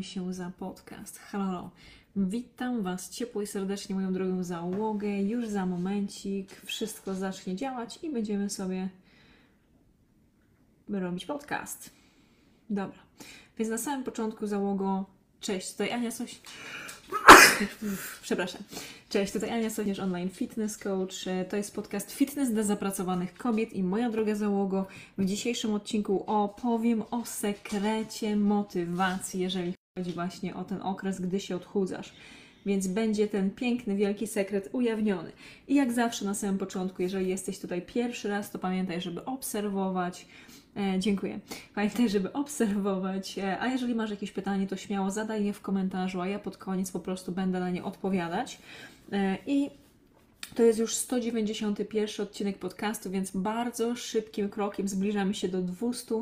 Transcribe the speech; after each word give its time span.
Się 0.00 0.34
za 0.34 0.52
podcast. 0.58 1.18
Halo, 1.18 1.70
witam 2.16 2.82
Was 2.82 3.10
ciepło 3.10 3.42
i 3.42 3.46
serdecznie, 3.46 3.94
moją 3.94 4.12
drogą 4.12 4.42
załogę. 4.42 5.22
Już 5.22 5.48
za 5.48 5.66
momencik 5.66 6.60
wszystko 6.64 7.14
zacznie 7.14 7.56
działać 7.56 7.98
i 8.02 8.10
będziemy 8.10 8.50
sobie 8.50 8.88
robić 10.88 11.26
podcast. 11.26 11.90
Dobra, 12.70 12.98
więc 13.58 13.70
na 13.70 13.78
samym 13.78 14.04
początku 14.04 14.46
załogo, 14.46 15.06
cześć, 15.40 15.72
tutaj 15.72 15.92
Ania 15.92 16.10
coś... 16.10 16.40
Przepraszam. 18.22 18.62
Cześć, 19.08 19.32
tutaj 19.32 19.50
Ania 19.50 19.70
Sośnierz, 19.70 19.98
online 19.98 20.30
fitness 20.30 20.78
coach. 20.78 21.24
To 21.48 21.56
jest 21.56 21.74
podcast 21.74 22.12
Fitness 22.12 22.52
dla 22.52 22.62
zapracowanych 22.62 23.34
kobiet 23.34 23.72
i 23.72 23.82
moja 23.82 24.10
droga 24.10 24.34
załogo. 24.34 24.86
W 25.18 25.24
dzisiejszym 25.24 25.74
odcinku 25.74 26.24
opowiem 26.26 27.02
o 27.10 27.24
sekrecie 27.24 28.36
motywacji, 28.36 29.40
jeżeli 29.40 29.79
chodzi 29.98 30.12
właśnie 30.12 30.54
o 30.54 30.64
ten 30.64 30.82
okres, 30.82 31.20
gdy 31.20 31.40
się 31.40 31.56
odchudzasz. 31.56 32.12
Więc 32.66 32.86
będzie 32.86 33.28
ten 33.28 33.50
piękny, 33.50 33.96
wielki 33.96 34.26
sekret 34.26 34.68
ujawniony. 34.72 35.32
I 35.68 35.74
jak 35.74 35.92
zawsze 35.92 36.24
na 36.24 36.34
samym 36.34 36.58
początku, 36.58 37.02
jeżeli 37.02 37.28
jesteś 37.28 37.58
tutaj 37.58 37.82
pierwszy 37.82 38.28
raz, 38.28 38.50
to 38.50 38.58
pamiętaj, 38.58 39.00
żeby 39.00 39.24
obserwować. 39.24 40.26
E, 40.76 40.98
dziękuję. 40.98 41.40
Pamiętaj, 41.74 42.08
żeby 42.08 42.32
obserwować. 42.32 43.38
E, 43.38 43.60
a 43.60 43.66
jeżeli 43.66 43.94
masz 43.94 44.10
jakieś 44.10 44.32
pytanie, 44.32 44.66
to 44.66 44.76
śmiało 44.76 45.10
zadaj 45.10 45.44
je 45.44 45.52
w 45.52 45.60
komentarzu, 45.60 46.20
a 46.20 46.28
ja 46.28 46.38
pod 46.38 46.56
koniec 46.56 46.92
po 46.92 47.00
prostu 47.00 47.32
będę 47.32 47.60
na 47.60 47.70
nie 47.70 47.84
odpowiadać. 47.84 48.58
E, 49.12 49.38
I 49.46 49.70
to 50.54 50.62
jest 50.62 50.78
już 50.78 50.94
191 50.94 52.26
odcinek 52.26 52.58
podcastu, 52.58 53.10
więc 53.10 53.30
bardzo 53.30 53.96
szybkim 53.96 54.48
krokiem 54.48 54.88
zbliżamy 54.88 55.34
się 55.34 55.48
do 55.48 55.62
200 55.62 56.14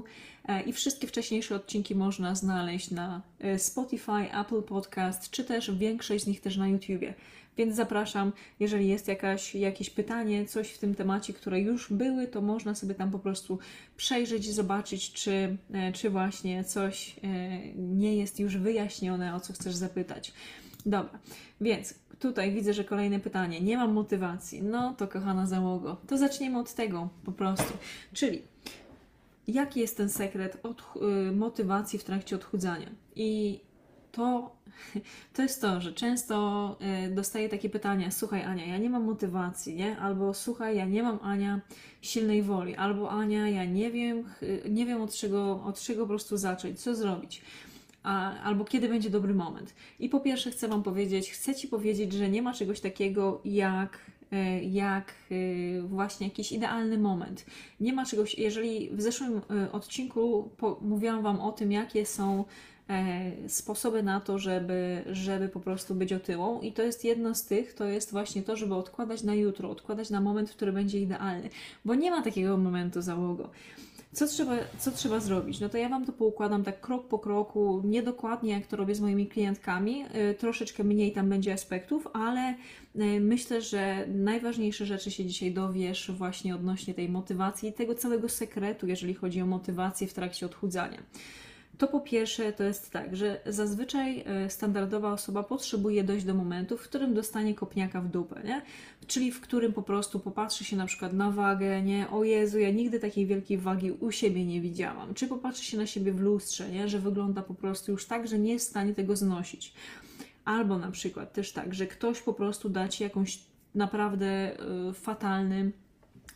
e, 0.49 0.63
i 0.63 0.73
wszystkie 0.73 1.07
wcześniejsze 1.07 1.55
odcinki 1.55 1.95
można 1.95 2.35
znaleźć 2.35 2.91
na 2.91 3.23
e, 3.41 3.59
Spotify, 3.59 4.33
Apple 4.41 4.63
Podcast, 4.63 5.31
czy 5.31 5.45
też 5.45 5.71
większość 5.71 6.25
z 6.25 6.27
nich 6.27 6.41
też 6.41 6.57
na 6.57 6.69
YouTubie. 6.69 7.15
Więc 7.57 7.77
zapraszam, 7.77 8.33
jeżeli 8.61 8.89
jest 8.89 9.09
jakaś, 9.09 9.55
jakieś 9.55 9.91
pytanie, 9.91 10.47
coś 10.47 10.69
w 10.69 10.79
tym 10.79 10.95
temacie, 10.95 11.33
które 11.33 11.61
już 11.61 11.93
były, 11.93 12.27
to 12.27 12.41
można 12.41 12.75
sobie 12.75 12.95
tam 12.95 13.11
po 13.11 13.19
prostu 13.19 13.59
przejrzeć, 13.97 14.55
zobaczyć, 14.55 15.13
czy, 15.13 15.57
e, 15.73 15.93
czy 15.93 16.11
właśnie 16.11 16.65
coś 16.65 17.17
nie 17.77 18.17
jest 18.17 18.41
już 18.41 18.57
wyjaśnione, 18.57 19.35
o 19.35 19.41
co 19.41 19.53
chcesz 19.53 19.75
zapytać. 19.75 20.33
Dobra, 20.87 21.19
więc 21.61 21.95
tutaj 22.19 22.53
widzę, 22.53 22.73
że 22.73 22.85
kolejne 22.85 23.21
pytanie. 23.21 23.61
Nie 23.61 23.77
mam 23.77 23.93
motywacji. 23.93 24.63
No 24.63 24.95
to 24.95 25.09
kochana 25.09 25.47
załogo, 25.47 25.97
to 26.07 26.19
zaczniemy 26.19 26.59
od 26.59 26.75
tego 26.75 27.09
po 27.25 27.33
prostu. 27.33 27.73
Czyli 28.13 28.43
jaki 29.49 29.81
jest 29.81 29.97
ten 29.97 30.09
sekret 30.09 30.59
od, 30.63 30.83
y, 31.29 31.33
motywacji 31.33 31.99
w 31.99 32.05
trakcie 32.05 32.37
odchudzania? 32.37 32.91
I 33.17 33.61
to, 34.13 34.57
to 35.35 35.43
jest 35.43 35.61
to, 35.61 35.81
że 35.81 35.93
często 35.93 36.77
y, 37.07 37.15
dostaję 37.15 37.49
takie 37.49 37.71
pytania: 37.71 38.11
Słuchaj, 38.11 38.43
Ania, 38.43 38.67
ja 38.67 38.79
nie 38.79 38.91
mam 38.91 39.05
motywacji, 39.05 39.75
nie? 39.75 39.99
Albo 39.99 40.35
słuchaj, 40.35 40.77
ja 40.77 40.85
nie 40.85 41.03
mam 41.03 41.19
Ania 41.23 41.61
silnej 42.03 42.43
woli, 42.43 42.77
albo 42.77 43.11
Ania, 43.11 43.49
ja 43.49 43.65
nie 43.65 43.91
wiem, 43.91 44.25
nie 44.69 44.87
wiem 44.87 45.03
od 45.03 45.15
czego, 45.15 45.63
od 45.65 45.81
czego 45.81 46.03
po 46.03 46.09
prostu 46.09 46.37
zacząć, 46.37 46.81
co 46.81 46.95
zrobić 46.95 47.43
albo 48.45 48.65
kiedy 48.65 48.89
będzie 48.89 49.11
dobry 49.11 49.35
moment. 49.35 49.75
I 49.99 50.09
po 50.09 50.21
pierwsze 50.21 50.51
chcę 50.51 50.69
Wam 50.69 50.83
powiedzieć, 50.83 51.31
chcę 51.31 51.55
Ci 51.55 51.69
powiedzieć, 51.69 52.13
że 52.13 52.29
nie 52.29 52.43
ma 52.43 52.55
czegoś 52.55 52.81
takiego 52.81 53.41
jak 53.45 53.99
e, 54.33 54.63
jak 54.63 55.15
e, 55.31 55.83
właśnie 55.83 56.27
jakiś 56.27 56.53
idealny 56.53 56.99
moment. 56.99 57.47
Nie 57.81 57.93
ma 57.93 58.07
czegoś, 58.07 58.39
jeżeli 58.39 58.91
w 58.91 59.03
zeszłym 59.03 59.41
e, 59.51 59.73
odcinku 59.73 60.51
mówiłam 60.81 61.23
Wam 61.23 61.41
o 61.41 61.53
tym, 61.53 61.73
jakie 61.73 62.07
są 62.07 62.45
sposoby 63.49 64.03
na 64.03 64.21
to, 64.21 64.39
żeby, 64.39 65.05
żeby 65.13 65.49
po 65.49 65.61
prostu 65.61 65.95
być 65.95 66.13
otyłą 66.13 66.61
i 66.61 66.73
to 66.73 66.83
jest 66.83 67.05
jedno 67.05 67.35
z 67.35 67.45
tych, 67.45 67.75
to 67.75 67.85
jest 67.85 68.13
właśnie 68.13 68.43
to, 68.43 68.57
żeby 68.57 68.75
odkładać 68.75 69.23
na 69.23 69.35
jutro, 69.35 69.71
odkładać 69.71 70.11
na 70.11 70.21
moment, 70.21 70.51
który 70.51 70.73
będzie 70.73 70.99
idealny, 70.99 71.51
bo 71.85 71.95
nie 71.95 72.11
ma 72.11 72.23
takiego 72.23 72.57
momentu 72.57 73.03
załogo. 73.03 73.51
Co 74.13 74.27
trzeba, 74.27 74.57
co 74.79 74.91
trzeba 74.91 75.21
zrobić? 75.21 75.61
No 75.61 75.69
to 75.69 75.79
ja 75.79 75.89
Wam 75.89 76.07
to 76.07 76.13
poukładam 76.13 76.65
tak 76.65 76.81
krok 76.81 77.09
po 77.09 77.19
kroku, 77.19 77.83
niedokładnie 77.85 78.53
jak 78.53 78.67
to 78.67 78.77
robię 78.77 78.95
z 78.95 79.01
moimi 79.01 79.27
klientkami. 79.27 80.05
Y, 80.31 80.35
troszeczkę 80.35 80.85
mniej 80.85 81.13
tam 81.13 81.29
będzie 81.29 81.53
aspektów, 81.53 82.09
ale 82.13 82.55
y, 82.97 83.21
myślę, 83.21 83.63
że 83.63 84.07
najważniejsze 84.09 84.87
rzeczy 84.87 85.11
się 85.11 85.25
dzisiaj 85.25 85.53
dowiesz 85.53 86.11
właśnie 86.11 86.55
odnośnie 86.55 86.95
tej 86.95 87.09
motywacji 87.09 87.69
i 87.69 87.73
tego 87.73 87.95
całego 87.95 88.29
sekretu, 88.29 88.87
jeżeli 88.87 89.15
chodzi 89.15 89.43
o 89.43 89.47
motywację 89.47 90.07
w 90.07 90.15
trakcie 90.15 90.47
odchudzania. 90.47 91.03
To 91.79 91.87
po 91.87 92.01
pierwsze 92.01 92.53
to 92.53 92.65
jest 92.65 92.91
tak, 92.91 93.17
że 93.17 93.41
zazwyczaj 93.47 94.25
e, 94.27 94.51
standardowa 94.51 95.13
osoba 95.13 95.43
potrzebuje 95.43 96.05
dojść 96.05 96.27
do 96.27 96.35
momentu, 96.35 96.77
w 96.77 96.83
którym 96.83 97.15
dostanie 97.15 97.55
kopniaka 97.55 98.01
w 98.01 98.09
dupę, 98.09 98.43
nie? 98.45 98.63
Czyli 99.07 99.33
w 99.33 99.41
którym 99.41 99.73
po 99.73 99.83
prostu 99.83 100.21
popatrzy 100.21 100.65
się 100.65 100.77
na 100.77 100.87
przykład 100.87 101.13
na 101.13 101.31
wagę, 101.31 101.83
nie? 101.83 102.11
O 102.11 102.25
Jezu, 102.25 102.59
ja 102.59 102.71
nigdy 102.71 103.01
takiej 103.01 103.27
wielkiej 103.27 103.59
wagi 103.59 103.93
u 103.93 104.11
siebie 104.11 104.47
nie 104.47 104.61
widziałam. 104.61 105.15
Czy 105.15 105.29
popatrzy 105.29 105.65
się 105.65 105.77
na 105.77 105.87
siebie 105.87 106.13
w 106.13 106.21
lustrze, 106.21 106.71
nie? 106.71 106.89
Że 106.89 106.99
wygląda 106.99 107.43
po 107.43 107.55
prostu 107.55 107.93
już 107.93 108.07
tak, 108.07 108.29
że 108.29 108.39
nie 108.39 108.53
jest 108.53 108.67
w 108.67 108.71
stanie 108.71 108.95
tego 108.95 109.17
znosić. 109.17 109.73
Albo 110.45 110.79
na 110.79 110.91
przykład 110.91 111.33
też 111.33 111.53
tak, 111.53 111.75
że 111.75 111.87
ktoś 111.87 112.23
po 112.23 112.35
prostu 112.35 112.69
da 112.69 112.89
Ci 112.89 113.03
jakąś 113.03 113.39
naprawdę 113.75 114.53
y, 114.91 114.93
fatalny 114.93 115.73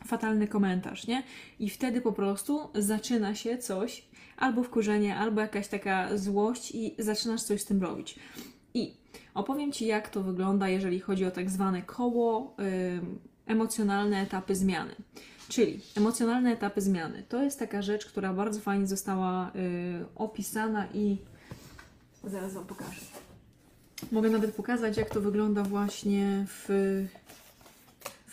fatalny 0.06 0.48
komentarz, 0.48 1.06
nie? 1.06 1.22
I 1.58 1.70
wtedy 1.70 2.00
po 2.00 2.12
prostu 2.12 2.68
zaczyna 2.74 3.34
się 3.34 3.58
coś 3.58 4.04
albo 4.36 4.62
wkurzenie, 4.62 5.16
albo 5.16 5.40
jakaś 5.40 5.68
taka 5.68 6.16
złość 6.16 6.74
i 6.74 6.94
zaczynasz 6.98 7.42
coś 7.42 7.60
z 7.60 7.64
tym 7.64 7.82
robić. 7.82 8.18
I 8.74 8.94
opowiem 9.34 9.72
Ci, 9.72 9.86
jak 9.86 10.08
to 10.08 10.22
wygląda, 10.22 10.68
jeżeli 10.68 11.00
chodzi 11.00 11.24
o 11.24 11.30
tak 11.30 11.50
zwane 11.50 11.82
koło 11.82 12.56
emocjonalne 13.46 14.22
etapy 14.22 14.56
zmiany. 14.56 14.94
Czyli 15.48 15.80
emocjonalne 15.96 16.52
etapy 16.52 16.80
zmiany 16.80 17.22
to 17.28 17.42
jest 17.42 17.58
taka 17.58 17.82
rzecz, 17.82 18.06
która 18.06 18.32
bardzo 18.32 18.60
fajnie 18.60 18.86
została 18.86 19.50
y, 19.56 20.04
opisana 20.14 20.86
i 20.94 21.16
zaraz 22.24 22.54
Wam 22.54 22.64
pokażę. 22.64 23.00
Mogę 24.12 24.30
nawet 24.30 24.54
pokazać, 24.54 24.96
jak 24.96 25.10
to 25.10 25.20
wygląda 25.20 25.62
właśnie 25.62 26.46
w 26.48 26.68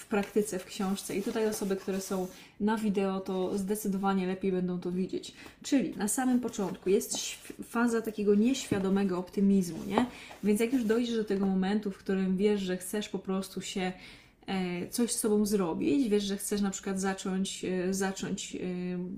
praktyce, 0.09 0.59
w 0.59 0.65
książce. 0.65 1.15
I 1.15 1.23
tutaj 1.23 1.47
osoby, 1.47 1.75
które 1.75 2.01
są 2.01 2.27
na 2.59 2.77
wideo, 2.77 3.19
to 3.19 3.57
zdecydowanie 3.57 4.27
lepiej 4.27 4.51
będą 4.51 4.79
to 4.79 4.91
widzieć. 4.91 5.33
Czyli 5.63 5.97
na 5.97 6.07
samym 6.07 6.39
początku 6.39 6.89
jest 6.89 7.17
faza 7.63 8.01
takiego 8.01 8.35
nieświadomego 8.35 9.17
optymizmu, 9.17 9.79
nie? 9.87 10.05
Więc 10.43 10.59
jak 10.59 10.73
już 10.73 10.83
dojdziesz 10.83 11.15
do 11.15 11.23
tego 11.23 11.45
momentu, 11.45 11.91
w 11.91 11.97
którym 11.97 12.37
wiesz, 12.37 12.61
że 12.61 12.77
chcesz 12.77 13.09
po 13.09 13.19
prostu 13.19 13.61
się 13.61 13.91
coś 14.89 15.11
z 15.11 15.19
sobą 15.19 15.45
zrobić, 15.45 16.09
wiesz, 16.09 16.23
że 16.23 16.37
chcesz 16.37 16.61
na 16.61 16.69
przykład 16.69 16.99
zacząć, 16.99 17.65
e, 17.65 17.93
zacząć 17.93 18.55
e, 18.55 18.59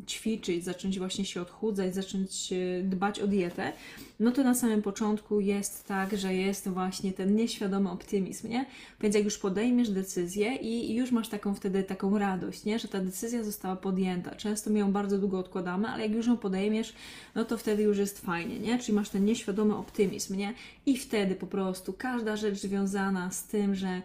ćwiczyć, 0.07 0.63
zacząć 0.63 0.99
właśnie 0.99 1.25
się 1.25 1.41
odchudzać, 1.41 1.95
zacząć 1.95 2.53
e, 2.53 2.83
dbać 2.83 3.19
o 3.19 3.27
dietę, 3.27 3.73
no 4.19 4.31
to 4.31 4.43
na 4.43 4.55
samym 4.55 4.81
początku 4.81 5.39
jest 5.39 5.87
tak, 5.87 6.17
że 6.17 6.33
jest 6.35 6.69
właśnie 6.69 7.13
ten 7.13 7.35
nieświadomy 7.35 7.89
optymizm, 7.89 8.49
nie? 8.49 8.65
Więc 9.01 9.15
jak 9.15 9.23
już 9.23 9.37
podejmiesz 9.37 9.89
decyzję 9.89 10.55
i 10.55 10.95
już 10.95 11.11
masz 11.11 11.29
taką 11.29 11.55
wtedy 11.55 11.83
taką 11.83 12.17
radość, 12.17 12.65
nie? 12.65 12.79
Że 12.79 12.87
ta 12.87 12.99
decyzja 12.99 13.43
została 13.43 13.75
podjęta. 13.75 14.35
Często 14.35 14.69
my 14.69 14.79
ją 14.79 14.91
bardzo 14.91 15.17
długo 15.17 15.39
odkładamy, 15.39 15.87
ale 15.87 16.03
jak 16.03 16.15
już 16.15 16.27
ją 16.27 16.37
podejmiesz, 16.37 16.93
no 17.35 17.45
to 17.45 17.57
wtedy 17.57 17.83
już 17.83 17.97
jest 17.97 18.19
fajnie, 18.19 18.59
nie? 18.59 18.79
Czyli 18.79 18.93
masz 18.93 19.09
ten 19.09 19.25
nieświadomy 19.25 19.75
optymizm, 19.75 20.37
nie? 20.37 20.53
I 20.85 20.97
wtedy 20.97 21.35
po 21.35 21.47
prostu 21.47 21.93
każda 21.93 22.35
rzecz 22.35 22.57
związana 22.57 23.31
z 23.31 23.43
tym, 23.43 23.75
że 23.75 24.01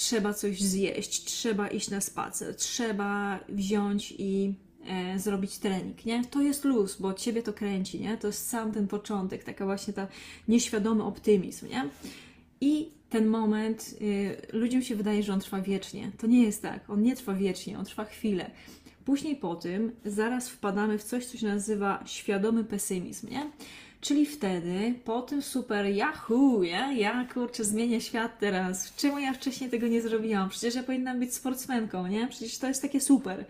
trzeba 0.00 0.34
coś 0.34 0.60
zjeść, 0.60 1.24
trzeba 1.24 1.68
iść 1.68 1.90
na 1.90 2.00
spacer, 2.00 2.56
trzeba 2.56 3.40
wziąć 3.48 4.14
i 4.18 4.54
e, 4.86 5.18
zrobić 5.18 5.58
trening, 5.58 6.04
nie? 6.06 6.24
To 6.24 6.42
jest 6.42 6.64
luz, 6.64 6.96
bo 7.00 7.14
ciebie 7.14 7.42
to 7.42 7.52
kręci, 7.52 8.00
nie? 8.00 8.16
To 8.16 8.26
jest 8.26 8.48
sam 8.48 8.72
ten 8.72 8.88
początek, 8.88 9.44
taka 9.44 9.64
właśnie 9.64 9.92
ta 9.92 10.08
nieświadomy 10.48 11.04
optymizm, 11.04 11.68
nie? 11.68 11.88
I 12.60 12.90
ten 13.10 13.26
moment, 13.26 13.94
y, 14.00 14.36
ludziom 14.52 14.82
się 14.82 14.96
wydaje, 14.96 15.22
że 15.22 15.32
on 15.32 15.40
trwa 15.40 15.62
wiecznie. 15.62 16.10
To 16.18 16.26
nie 16.26 16.42
jest 16.42 16.62
tak. 16.62 16.90
On 16.90 17.02
nie 17.02 17.16
trwa 17.16 17.34
wiecznie, 17.34 17.78
on 17.78 17.84
trwa 17.84 18.04
chwilę. 18.04 18.50
Później 19.04 19.36
po 19.36 19.54
tym 19.54 19.92
zaraz 20.04 20.48
wpadamy 20.48 20.98
w 20.98 21.04
coś, 21.04 21.26
co 21.26 21.38
się 21.38 21.46
nazywa 21.46 22.02
świadomy 22.06 22.64
pesymizm, 22.64 23.30
nie? 23.30 23.50
Czyli 24.00 24.26
wtedy, 24.26 24.94
po 25.04 25.22
tym 25.22 25.42
super 25.42 25.86
Yahoo, 25.86 26.62
ja, 26.62 26.92
ja 26.92 27.26
kurczę, 27.34 27.64
zmienię 27.64 28.00
świat 28.00 28.38
teraz. 28.38 28.94
Czemu 28.96 29.18
ja 29.18 29.32
wcześniej 29.32 29.70
tego 29.70 29.86
nie 29.88 30.02
zrobiłam? 30.02 30.48
Przecież 30.48 30.74
ja 30.74 30.82
powinnam 30.82 31.20
być 31.20 31.34
sportsmenką, 31.34 32.06
nie? 32.06 32.28
Przecież 32.28 32.58
to 32.58 32.68
jest 32.68 32.82
takie 32.82 33.00
super. 33.00 33.44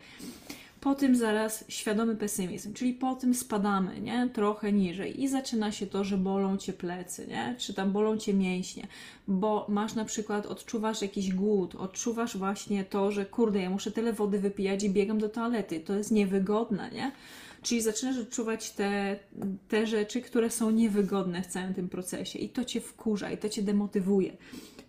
Po 0.81 0.95
tym 0.95 1.17
zaraz 1.17 1.65
świadomy 1.69 2.17
pesymizm, 2.17 2.73
czyli 2.75 2.95
po 2.95 3.15
tym 3.15 3.35
spadamy, 3.35 4.01
nie? 4.01 4.29
Trochę 4.33 4.73
niżej 4.73 5.23
i 5.23 5.29
zaczyna 5.29 5.73
się 5.73 5.87
to, 5.87 6.05
że 6.05 6.19
bolą 6.19 6.57
cię 6.57 6.73
plecy, 6.73 7.27
nie? 7.27 7.55
Czy 7.59 7.75
tam 7.75 7.93
bolą 7.93 8.19
cię 8.19 8.35
mięśnie, 8.35 8.87
bo 9.29 9.67
masz 9.69 9.95
na 9.95 10.05
przykład, 10.05 10.47
odczuwasz 10.47 11.03
jakiś 11.03 11.33
głód, 11.33 11.75
odczuwasz 11.75 12.37
właśnie 12.37 12.85
to, 12.85 13.13
że 13.13 13.27
kurde, 13.27 13.61
ja 13.61 13.71
muszę 13.71 13.91
tyle 13.91 14.13
wody 14.13 14.39
wypijać 14.39 14.85
i 14.85 14.91
biegam 14.91 15.19
do 15.19 15.29
toalety. 15.29 15.81
To 15.81 15.95
jest 15.95 16.11
niewygodne, 16.11 16.91
nie? 16.91 17.13
Czyli 17.63 17.81
zaczynasz 17.81 18.19
odczuwać 18.19 18.71
te, 18.71 19.19
te 19.69 19.87
rzeczy, 19.87 20.21
które 20.21 20.51
są 20.51 20.71
niewygodne 20.71 21.43
w 21.43 21.47
całym 21.47 21.75
tym 21.75 21.89
procesie 21.89 22.39
i 22.39 22.49
to 22.49 22.65
cię 22.65 22.81
wkurza 22.81 23.31
i 23.31 23.39
to 23.39 23.49
cię 23.49 23.63
demotywuje. 23.63 24.37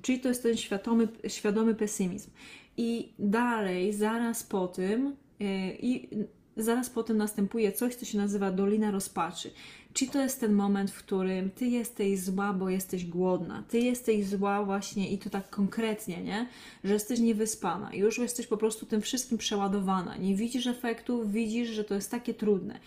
Czyli 0.01 0.19
to 0.19 0.29
jest 0.29 0.44
ten 0.44 0.57
świadomy, 0.57 1.07
świadomy 1.27 1.75
pesymizm. 1.75 2.29
I 2.77 3.13
dalej, 3.19 3.94
zaraz 3.94 4.44
po 4.44 4.68
tym, 4.68 5.15
yy, 5.39 5.47
i 5.79 6.09
zaraz 6.57 6.89
po 6.89 7.03
tym 7.03 7.18
następuje 7.18 7.71
coś, 7.71 7.95
co 7.95 8.06
się 8.06 8.18
nazywa 8.18 8.51
dolina 8.51 8.92
rozpaczy. 8.92 9.51
Czyli 9.94 10.12
to 10.12 10.21
jest 10.21 10.39
ten 10.39 10.53
moment, 10.53 10.92
w 10.92 10.98
którym 10.98 11.50
ty 11.50 11.65
jesteś 11.65 12.19
zła, 12.19 12.53
bo 12.53 12.69
jesteś 12.69 13.06
głodna. 13.06 13.63
Ty 13.69 13.80
jesteś 13.80 14.25
zła 14.25 14.63
właśnie 14.63 15.12
i 15.12 15.18
to 15.18 15.30
tak 15.30 15.50
konkretnie, 15.50 16.24
nie? 16.24 16.48
Że 16.83 16.94
jesteś 16.94 17.19
niewyspana. 17.19 17.94
Już 17.94 18.18
jesteś 18.18 18.48
po 18.48 18.57
prostu 18.57 18.86
tym 18.86 19.01
wszystkim 19.01 19.38
przeładowana. 19.38 20.18
Nie 20.18 20.36
widzisz 20.36 20.68
efektów, 20.68 21.31
widzisz, 21.31 21.69
że 21.69 21.83
to 21.83 21.95
jest 21.95 22.12
takie 22.12 22.33
trudne. 22.33 22.80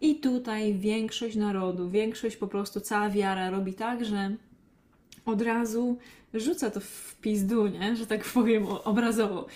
I 0.00 0.14
tutaj 0.14 0.74
większość 0.74 1.36
narodu, 1.36 1.90
większość 1.90 2.36
po 2.36 2.46
prostu, 2.46 2.80
cała 2.80 3.10
wiara 3.10 3.50
robi 3.50 3.74
tak, 3.74 4.04
że 4.04 4.36
od 5.26 5.42
razu 5.42 5.98
rzuca 6.34 6.70
to 6.70 6.80
w 6.80 7.16
pizdu, 7.20 7.66
nie? 7.66 7.96
Że 7.96 8.06
tak 8.06 8.24
powiem 8.24 8.66
obrazowo 8.66 9.46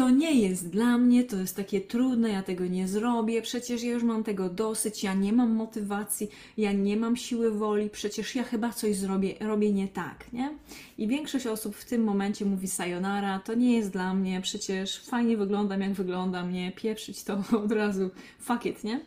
to 0.00 0.10
nie 0.10 0.40
jest 0.40 0.68
dla 0.68 0.98
mnie, 0.98 1.24
to 1.24 1.36
jest 1.36 1.56
takie 1.56 1.80
trudne, 1.80 2.30
ja 2.30 2.42
tego 2.42 2.66
nie 2.66 2.88
zrobię, 2.88 3.42
przecież 3.42 3.82
ja 3.82 3.92
już 3.92 4.02
mam 4.02 4.24
tego 4.24 4.48
dosyć, 4.48 5.04
ja 5.04 5.14
nie 5.14 5.32
mam 5.32 5.50
motywacji, 5.50 6.28
ja 6.56 6.72
nie 6.72 6.96
mam 6.96 7.16
siły 7.16 7.50
woli, 7.50 7.90
przecież 7.90 8.34
ja 8.34 8.42
chyba 8.42 8.72
coś 8.72 8.96
zrobię, 8.96 9.34
robię 9.40 9.72
nie 9.72 9.88
tak, 9.88 10.32
nie? 10.32 10.58
I 10.98 11.08
większość 11.08 11.46
osób 11.46 11.76
w 11.76 11.84
tym 11.84 12.04
momencie 12.04 12.44
mówi 12.44 12.68
sayonara, 12.68 13.38
to 13.38 13.54
nie 13.54 13.76
jest 13.76 13.90
dla 13.90 14.14
mnie, 14.14 14.40
przecież 14.40 15.00
fajnie 15.00 15.36
wyglądam 15.36 15.80
jak 15.80 15.92
wyglądam, 15.92 16.52
nie? 16.52 16.72
Pieprzyć 16.72 17.24
to 17.24 17.42
od 17.64 17.72
razu, 17.72 18.10
fuck 18.38 18.66
it, 18.66 18.84
nie? 18.84 19.00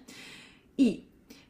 I 0.78 1.04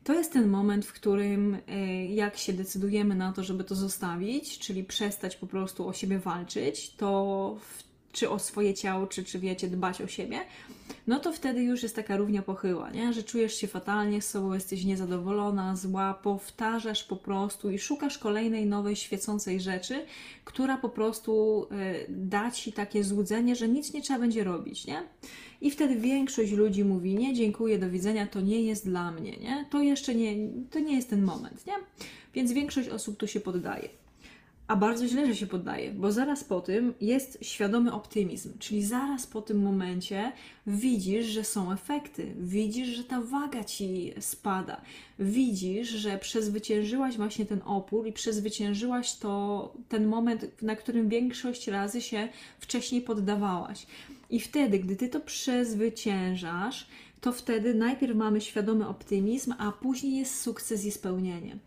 to 0.04 0.14
jest 0.14 0.34
ten 0.34 0.50
moment, 0.50 0.86
w 0.86 0.94
którym 0.94 1.58
e, 1.68 2.06
jak 2.06 2.38
się 2.38 2.54
decydujemy 2.54 3.16
na 3.16 3.34
to, 3.34 3.44
żeby 3.44 3.64
to 3.64 3.76
zostawić, 3.76 4.60
czyli 4.60 4.84
przestać 4.84 5.36
po 5.36 5.48
prostu 5.48 5.88
o 5.88 5.94
siebie 5.94 6.20
walczyć, 6.20 6.96
to 6.96 7.58
w 7.60 7.93
czy 8.14 8.30
o 8.30 8.40
swoje 8.40 8.74
ciało, 8.74 9.08
czy, 9.08 9.24
czy 9.24 9.40
wiecie, 9.40 9.68
dbać 9.68 10.02
o 10.02 10.08
siebie, 10.08 10.40
no 11.08 11.20
to 11.20 11.34
wtedy 11.34 11.64
już 11.64 11.84
jest 11.84 11.96
taka 11.96 12.18
równia 12.18 12.42
pochyła, 12.42 12.92
nie? 12.92 13.14
że 13.14 13.24
czujesz 13.24 13.56
się 13.56 13.68
fatalnie 13.68 14.22
z 14.22 14.30
sobą, 14.30 14.54
jesteś 14.54 14.86
niezadowolona, 14.86 15.76
zła, 15.76 16.14
powtarzasz 16.14 17.04
po 17.04 17.16
prostu 17.16 17.72
i 17.72 17.80
szukasz 17.80 18.18
kolejnej 18.18 18.66
nowej, 18.66 18.96
świecącej 18.96 19.62
rzeczy, 19.62 20.06
która 20.46 20.78
po 20.78 20.90
prostu 20.90 21.64
y, 21.72 22.06
da 22.10 22.52
ci 22.52 22.74
takie 22.74 23.04
złudzenie, 23.04 23.56
że 23.56 23.68
nic 23.68 23.94
nie 23.94 24.02
trzeba 24.02 24.20
będzie 24.20 24.44
robić, 24.44 24.88
nie? 24.88 25.04
I 25.62 25.72
wtedy 25.72 25.96
większość 25.96 26.52
ludzi 26.52 26.84
mówi: 26.84 27.16
Nie, 27.16 27.34
dziękuję, 27.34 27.80
do 27.80 27.90
widzenia, 27.90 28.28
to 28.28 28.42
nie 28.42 28.62
jest 28.62 28.86
dla 28.86 29.12
mnie, 29.12 29.38
nie? 29.38 29.66
To 29.70 29.82
jeszcze 29.82 30.16
nie, 30.16 30.36
to 30.72 30.80
nie 30.80 30.96
jest 30.96 31.10
ten 31.10 31.24
moment, 31.24 31.68
nie? 31.68 31.74
Więc 32.34 32.52
większość 32.52 32.90
osób 32.90 33.18
tu 33.18 33.28
się 33.28 33.40
poddaje. 33.40 34.03
A 34.68 34.76
bardzo 34.76 35.08
źle, 35.08 35.28
że 35.28 35.36
się 35.36 35.48
poddaje, 35.48 35.92
bo 35.92 36.12
zaraz 36.12 36.44
po 36.44 36.62
tym 36.62 36.94
jest 37.02 37.38
świadomy 37.42 37.94
optymizm, 37.94 38.58
czyli 38.60 38.84
zaraz 38.86 39.28
po 39.28 39.42
tym 39.42 39.62
momencie 39.64 40.32
widzisz, 40.68 41.26
że 41.26 41.44
są 41.44 41.72
efekty, 41.72 42.34
widzisz, 42.40 42.88
że 42.88 43.04
ta 43.04 43.22
waga 43.22 43.64
ci 43.64 44.14
spada, 44.20 44.82
widzisz, 45.20 45.90
że 45.90 46.18
przezwyciężyłaś 46.18 47.18
właśnie 47.18 47.46
ten 47.46 47.62
opór 47.66 48.08
i 48.08 48.14
przezwyciężyłaś 48.14 49.16
to 49.16 49.74
ten 49.90 50.08
moment, 50.08 50.62
na 50.62 50.76
którym 50.76 51.10
większość 51.10 51.68
razy 51.68 52.02
się 52.02 52.28
wcześniej 52.60 53.02
poddawałaś. 53.02 53.88
I 54.30 54.40
wtedy, 54.40 54.80
gdy 54.80 54.96
ty 54.96 55.10
to 55.10 55.20
przezwyciężasz, 55.20 56.88
to 57.22 57.32
wtedy 57.32 57.74
najpierw 57.74 58.16
mamy 58.16 58.42
świadomy 58.42 58.88
optymizm, 58.88 59.54
a 59.58 59.72
później 59.72 60.18
jest 60.18 60.42
sukces 60.42 60.86
i 60.86 60.92
spełnienie. 60.92 61.58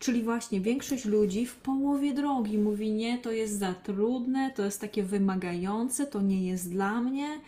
Czyli 0.00 0.22
właśnie 0.22 0.60
większość 0.60 1.04
ludzi 1.04 1.46
w 1.46 1.56
połowie 1.56 2.14
drogi 2.14 2.58
mówi: 2.58 2.92
Nie, 2.92 3.18
to 3.18 3.32
jest 3.32 3.58
za 3.58 3.74
trudne, 3.74 4.50
to 4.56 4.64
jest 4.64 4.80
takie 4.80 5.02
wymagające, 5.02 6.06
to 6.06 6.20
nie 6.20 6.48
jest 6.48 6.70
dla 6.70 7.00
mnie. 7.00 7.40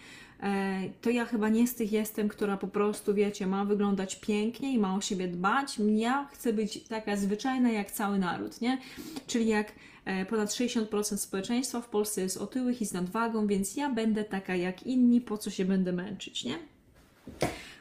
E, 0.42 0.82
to 1.00 1.10
ja 1.10 1.24
chyba 1.24 1.48
nie 1.48 1.66
z 1.66 1.74
tych 1.74 1.92
jestem, 1.92 2.28
która 2.28 2.56
po 2.56 2.68
prostu, 2.68 3.14
wiecie, 3.14 3.46
ma 3.46 3.64
wyglądać 3.64 4.16
pięknie 4.16 4.72
i 4.72 4.78
ma 4.78 4.94
o 4.94 5.00
siebie 5.00 5.28
dbać. 5.28 5.78
Ja 5.96 6.28
chcę 6.32 6.52
być 6.52 6.82
taka 6.82 7.16
zwyczajna 7.16 7.70
jak 7.70 7.90
cały 7.90 8.18
naród, 8.18 8.60
nie? 8.60 8.78
Czyli 9.26 9.46
jak 9.46 9.72
e, 10.04 10.26
ponad 10.26 10.50
60% 10.50 11.16
społeczeństwa 11.16 11.80
w 11.80 11.88
Polsce 11.88 12.20
jest 12.20 12.36
otyłych 12.36 12.82
i 12.82 12.86
z 12.86 12.92
nadwagą, 12.92 13.46
więc 13.46 13.76
ja 13.76 13.90
będę 13.90 14.24
taka 14.24 14.56
jak 14.56 14.82
inni, 14.82 15.20
po 15.20 15.38
co 15.38 15.50
się 15.50 15.64
będę 15.64 15.92
męczyć, 15.92 16.44
nie? 16.44 16.71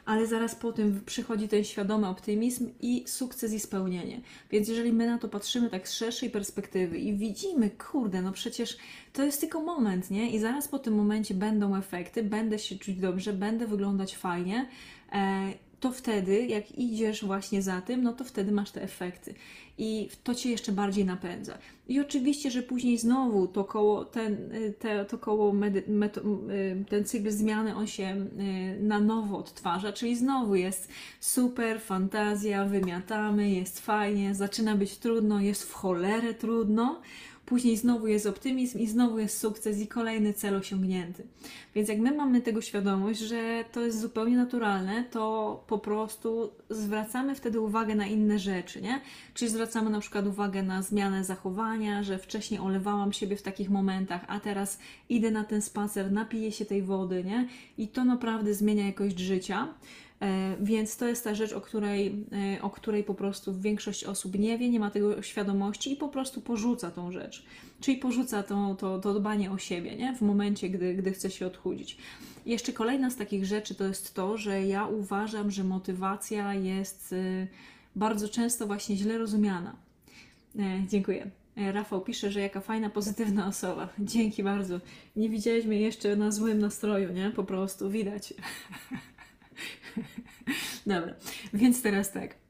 Ale 0.04 0.26
zaraz 0.26 0.54
po 0.54 0.72
tym 0.72 1.00
przychodzi 1.06 1.48
ten 1.48 1.64
świadomy 1.64 2.08
optymizm 2.08 2.70
i 2.80 3.04
sukces 3.06 3.52
i 3.52 3.60
spełnienie. 3.60 4.20
Więc 4.50 4.68
jeżeli 4.68 4.92
my 4.92 5.06
na 5.06 5.18
to 5.18 5.28
patrzymy 5.28 5.70
tak 5.70 5.88
z 5.88 5.92
szerszej 5.92 6.30
perspektywy 6.30 6.98
i 6.98 7.16
widzimy, 7.16 7.70
kurde, 7.70 8.22
no 8.22 8.32
przecież 8.32 8.76
to 9.12 9.24
jest 9.24 9.40
tylko 9.40 9.62
moment, 9.62 10.10
nie? 10.10 10.30
I 10.30 10.38
zaraz 10.38 10.68
po 10.68 10.78
tym 10.78 10.94
momencie 10.94 11.34
będą 11.34 11.76
efekty, 11.76 12.22
będę 12.22 12.58
się 12.58 12.78
czuć 12.78 12.96
dobrze, 12.96 13.32
będę 13.32 13.66
wyglądać 13.66 14.16
fajnie. 14.16 14.68
E, 15.12 15.52
to 15.82 15.92
wtedy, 15.92 16.46
jak 16.46 16.78
idziesz 16.78 17.24
właśnie 17.24 17.62
za 17.62 17.80
tym, 17.80 18.02
no 18.02 18.12
to 18.12 18.24
wtedy 18.24 18.52
masz 18.52 18.70
te 18.70 18.82
efekty. 18.82 19.34
I 19.78 20.08
to 20.24 20.34
cię 20.34 20.50
jeszcze 20.50 20.72
bardziej 20.72 21.04
napędza. 21.04 21.58
I 21.88 22.00
oczywiście, 22.00 22.50
że 22.50 22.62
później 22.62 22.98
znowu 22.98 23.46
to 23.46 23.64
koło, 23.64 24.04
ten, 24.04 24.36
te, 24.78 25.04
to 25.04 25.18
koło 25.18 25.52
medy, 25.52 25.82
met, 25.88 26.20
ten 26.88 27.04
cykl 27.04 27.30
zmiany, 27.30 27.76
on 27.76 27.86
się 27.86 28.26
y, 28.78 28.82
na 28.82 29.00
nowo 29.00 29.38
odtwarza, 29.38 29.92
czyli 29.92 30.16
znowu 30.16 30.54
jest 30.54 30.88
super, 31.20 31.80
fantazja, 31.80 32.64
wymiatamy, 32.64 33.50
jest 33.50 33.80
fajnie, 33.80 34.34
zaczyna 34.34 34.76
być 34.76 34.96
trudno, 34.96 35.40
jest 35.40 35.62
w 35.62 35.72
cholerę 35.72 36.34
trudno, 36.34 37.00
później 37.46 37.76
znowu 37.76 38.06
jest 38.06 38.26
optymizm 38.26 38.78
i 38.78 38.86
znowu 38.86 39.18
jest 39.18 39.38
sukces 39.38 39.80
i 39.80 39.86
kolejny 39.86 40.32
cel 40.32 40.56
osiągnięty. 40.56 41.24
Więc 41.74 41.88
jak 41.88 41.98
my 41.98 42.16
mamy 42.16 42.40
tego 42.40 42.60
świadomość, 42.60 43.20
że 43.20 43.64
to 43.72 43.80
jest 43.80 44.00
zupełnie 44.00 44.36
naturalne, 44.36 45.04
to 45.10 45.64
po 45.66 45.78
prostu 45.78 46.50
zwracamy 46.70 47.34
wtedy 47.34 47.60
uwagę 47.60 47.94
na 47.94 48.06
inne 48.06 48.38
rzeczy, 48.38 48.82
nie? 48.82 49.00
Czyli 49.34 49.50
zwracamy 49.50 49.90
na 49.90 50.00
przykład 50.00 50.26
uwagę 50.26 50.62
na 50.62 50.82
zmianę 50.82 51.24
zachowania, 51.24 52.02
że 52.02 52.18
wcześniej 52.18 52.60
olewałam 52.60 53.12
siebie 53.12 53.36
w 53.36 53.42
takich 53.42 53.70
momentach, 53.70 54.24
a 54.28 54.40
teraz 54.40 54.78
idę 55.08 55.30
na 55.30 55.44
ten 55.44 55.62
spacer, 55.62 56.12
napiję 56.12 56.52
się 56.52 56.64
tej 56.64 56.82
wody, 56.82 57.24
nie? 57.24 57.48
I 57.78 57.88
to 57.88 58.04
naprawdę 58.04 58.54
zmienia 58.54 58.86
jakość 58.86 59.18
życia. 59.18 59.68
E, 60.22 60.56
więc 60.60 60.96
to 60.96 61.08
jest 61.08 61.24
ta 61.24 61.34
rzecz, 61.34 61.52
o 61.52 61.60
której, 61.60 62.24
e, 62.56 62.62
o 62.62 62.70
której 62.70 63.04
po 63.04 63.14
prostu 63.14 63.60
większość 63.60 64.04
osób 64.04 64.38
nie 64.38 64.58
wie, 64.58 64.68
nie 64.68 64.80
ma 64.80 64.90
tego 64.90 65.22
świadomości 65.22 65.92
i 65.92 65.96
po 65.96 66.08
prostu 66.08 66.40
porzuca 66.40 66.90
tą 66.90 67.12
rzecz. 67.12 67.44
Czyli 67.80 67.96
porzuca 67.96 68.42
to, 68.42 68.74
to, 68.74 68.98
to 68.98 69.14
dbanie 69.14 69.50
o 69.50 69.58
siebie 69.58 69.96
nie? 69.96 70.16
w 70.16 70.20
momencie, 70.20 70.70
gdy, 70.70 70.94
gdy 70.94 71.12
chce 71.12 71.30
się 71.30 71.46
odchudzić. 71.46 71.96
Jeszcze 72.46 72.72
kolejna 72.72 73.10
z 73.10 73.16
takich 73.16 73.46
rzeczy 73.46 73.74
to 73.74 73.84
jest 73.84 74.14
to, 74.14 74.36
że 74.36 74.66
ja 74.66 74.86
uważam, 74.86 75.50
że 75.50 75.64
motywacja 75.64 76.54
jest 76.54 77.12
e, 77.12 77.46
bardzo 77.96 78.28
często 78.28 78.66
właśnie 78.66 78.96
źle 78.96 79.18
rozumiana. 79.18 79.76
Dziękuję. 80.88 81.30
Rafał 81.56 82.00
pisze, 82.00 82.30
że 82.30 82.40
jaka 82.40 82.60
fajna, 82.60 82.90
pozytywna 82.90 83.46
osoba. 83.46 83.88
Dzięki 84.12 84.42
bardzo. 84.42 84.80
Nie 85.16 85.28
widziałeś 85.28 85.64
mnie 85.64 85.80
jeszcze 85.80 86.16
na 86.16 86.30
złym 86.30 86.58
nastroju, 86.58 87.12
nie? 87.12 87.30
Po 87.30 87.44
prostu 87.44 87.90
widać. 87.90 88.34
Dobra, 90.86 91.14
więc 91.54 91.82
teraz 91.82 92.12
tak. 92.12 92.42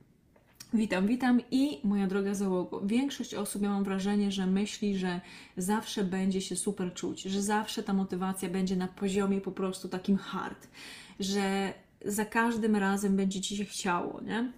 Witam, 0.74 1.06
witam 1.06 1.40
i 1.50 1.80
moja 1.84 2.06
droga 2.06 2.34
załogo. 2.34 2.80
Większość 2.80 3.34
osób, 3.34 3.62
ja 3.62 3.70
mam 3.70 3.84
wrażenie, 3.84 4.32
że 4.32 4.46
myśli, 4.46 4.98
że 4.98 5.20
zawsze 5.56 6.04
będzie 6.04 6.40
się 6.40 6.56
super 6.56 6.94
czuć, 6.94 7.22
że 7.22 7.42
zawsze 7.42 7.82
ta 7.82 7.92
motywacja 7.92 8.48
będzie 8.48 8.76
na 8.76 8.88
poziomie 8.88 9.40
po 9.40 9.52
prostu 9.52 9.88
takim 9.88 10.16
hard, 10.16 10.68
że 11.20 11.74
za 12.04 12.24
każdym 12.24 12.76
razem 12.76 13.16
będzie 13.16 13.40
ci 13.40 13.56
się 13.56 13.64
chciało, 13.64 14.20
nie? 14.20 14.52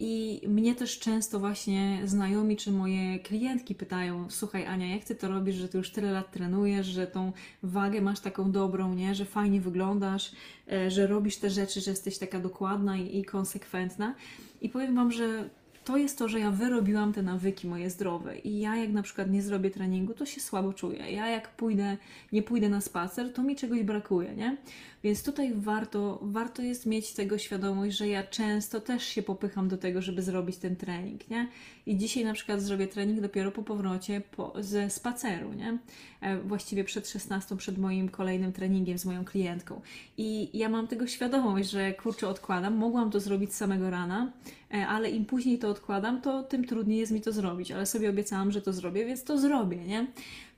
I 0.00 0.40
mnie 0.48 0.74
też 0.74 0.98
często 0.98 1.40
właśnie 1.40 2.00
znajomi 2.04 2.56
czy 2.56 2.72
moje 2.72 3.18
klientki 3.18 3.74
pytają: 3.74 4.26
Słuchaj, 4.30 4.66
Ania, 4.66 4.86
jak 4.86 5.04
ty 5.04 5.14
to 5.14 5.28
robisz, 5.28 5.56
że 5.56 5.68
ty 5.68 5.78
już 5.78 5.90
tyle 5.90 6.12
lat 6.12 6.32
trenujesz, 6.32 6.86
że 6.86 7.06
tą 7.06 7.32
wagę 7.62 8.00
masz 8.00 8.20
taką 8.20 8.52
dobrą, 8.52 8.94
nie? 8.94 9.14
że 9.14 9.24
fajnie 9.24 9.60
wyglądasz, 9.60 10.32
e, 10.72 10.90
że 10.90 11.06
robisz 11.06 11.36
te 11.36 11.50
rzeczy, 11.50 11.80
że 11.80 11.90
jesteś 11.90 12.18
taka 12.18 12.40
dokładna 12.40 12.96
i, 12.96 13.18
i 13.18 13.24
konsekwentna. 13.24 14.14
I 14.60 14.68
powiem 14.68 14.94
Wam, 14.94 15.12
że 15.12 15.48
to 15.88 15.96
jest 15.96 16.18
to, 16.18 16.28
że 16.28 16.40
ja 16.40 16.50
wyrobiłam 16.50 17.12
te 17.12 17.22
nawyki 17.22 17.66
moje 17.66 17.90
zdrowe 17.90 18.38
i 18.38 18.60
ja 18.60 18.76
jak 18.76 18.90
na 18.90 19.02
przykład 19.02 19.30
nie 19.30 19.42
zrobię 19.42 19.70
treningu, 19.70 20.14
to 20.14 20.26
się 20.26 20.40
słabo 20.40 20.72
czuję. 20.72 21.12
Ja 21.12 21.26
jak 21.26 21.56
pójdę, 21.56 21.96
nie 22.32 22.42
pójdę 22.42 22.68
na 22.68 22.80
spacer, 22.80 23.32
to 23.32 23.42
mi 23.42 23.56
czegoś 23.56 23.82
brakuje, 23.82 24.36
nie? 24.36 24.56
Więc 25.02 25.22
tutaj 25.22 25.54
warto, 25.54 26.18
warto 26.22 26.62
jest 26.62 26.86
mieć 26.86 27.12
tego 27.12 27.38
świadomość, 27.38 27.96
że 27.96 28.08
ja 28.08 28.22
często 28.22 28.80
też 28.80 29.04
się 29.04 29.22
popycham 29.22 29.68
do 29.68 29.78
tego, 29.78 30.02
żeby 30.02 30.22
zrobić 30.22 30.56
ten 30.56 30.76
trening, 30.76 31.30
nie? 31.30 31.48
I 31.86 31.96
dzisiaj 31.96 32.24
na 32.24 32.32
przykład 32.32 32.60
zrobię 32.60 32.86
trening 32.86 33.20
dopiero 33.20 33.52
po 33.52 33.62
powrocie 33.62 34.22
po, 34.36 34.54
ze 34.60 34.90
spaceru, 34.90 35.52
nie? 35.52 35.78
E, 36.20 36.38
właściwie 36.38 36.84
przed 36.84 37.08
16, 37.08 37.56
przed 37.56 37.78
moim 37.78 38.08
kolejnym 38.08 38.52
treningiem 38.52 38.98
z 38.98 39.04
moją 39.04 39.24
klientką. 39.24 39.80
I 40.16 40.58
ja 40.58 40.68
mam 40.68 40.88
tego 40.88 41.06
świadomość, 41.06 41.70
że 41.70 41.92
kurczę, 41.92 42.28
odkładam. 42.28 42.76
Mogłam 42.76 43.10
to 43.10 43.20
zrobić 43.20 43.54
samego 43.54 43.90
rana, 43.90 44.32
e, 44.74 44.86
ale 44.86 45.10
im 45.10 45.24
później 45.24 45.58
to 45.58 45.68
odkładam, 45.68 46.20
to 46.20 46.42
tym 46.42 46.64
trudniej 46.64 46.98
jest 46.98 47.12
mi 47.12 47.20
to 47.20 47.32
zrobić. 47.32 47.72
Ale 47.72 47.86
sobie 47.86 48.10
obiecałam, 48.10 48.52
że 48.52 48.62
to 48.62 48.72
zrobię, 48.72 49.06
więc 49.06 49.24
to 49.24 49.38
zrobię, 49.38 49.76
nie? 49.76 50.06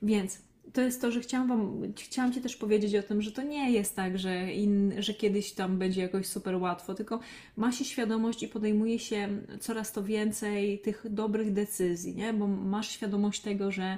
Więc 0.01 0.50
to 0.73 0.81
jest 0.81 1.01
to, 1.01 1.11
że 1.11 1.19
chciałam 1.19 1.47
Wam, 1.47 1.93
chciałam 1.97 2.33
Ci 2.33 2.41
też 2.41 2.55
powiedzieć 2.55 2.95
o 2.95 3.03
tym, 3.03 3.21
że 3.21 3.31
to 3.31 3.43
nie 3.43 3.71
jest 3.71 3.95
tak, 3.95 4.19
że, 4.19 4.53
in, 4.53 4.93
że 4.97 5.13
kiedyś 5.13 5.51
tam 5.51 5.77
będzie 5.77 6.01
jakoś 6.01 6.25
super 6.25 6.55
łatwo, 6.55 6.95
tylko 6.95 7.19
ma 7.57 7.71
się 7.71 7.85
świadomość 7.85 8.43
i 8.43 8.47
podejmuje 8.47 8.99
się 8.99 9.29
coraz 9.59 9.91
to 9.91 10.03
więcej 10.03 10.79
tych 10.79 11.05
dobrych 11.09 11.53
decyzji, 11.53 12.15
nie? 12.15 12.33
bo 12.33 12.47
masz 12.47 12.89
świadomość 12.89 13.41
tego, 13.41 13.71
że 13.71 13.97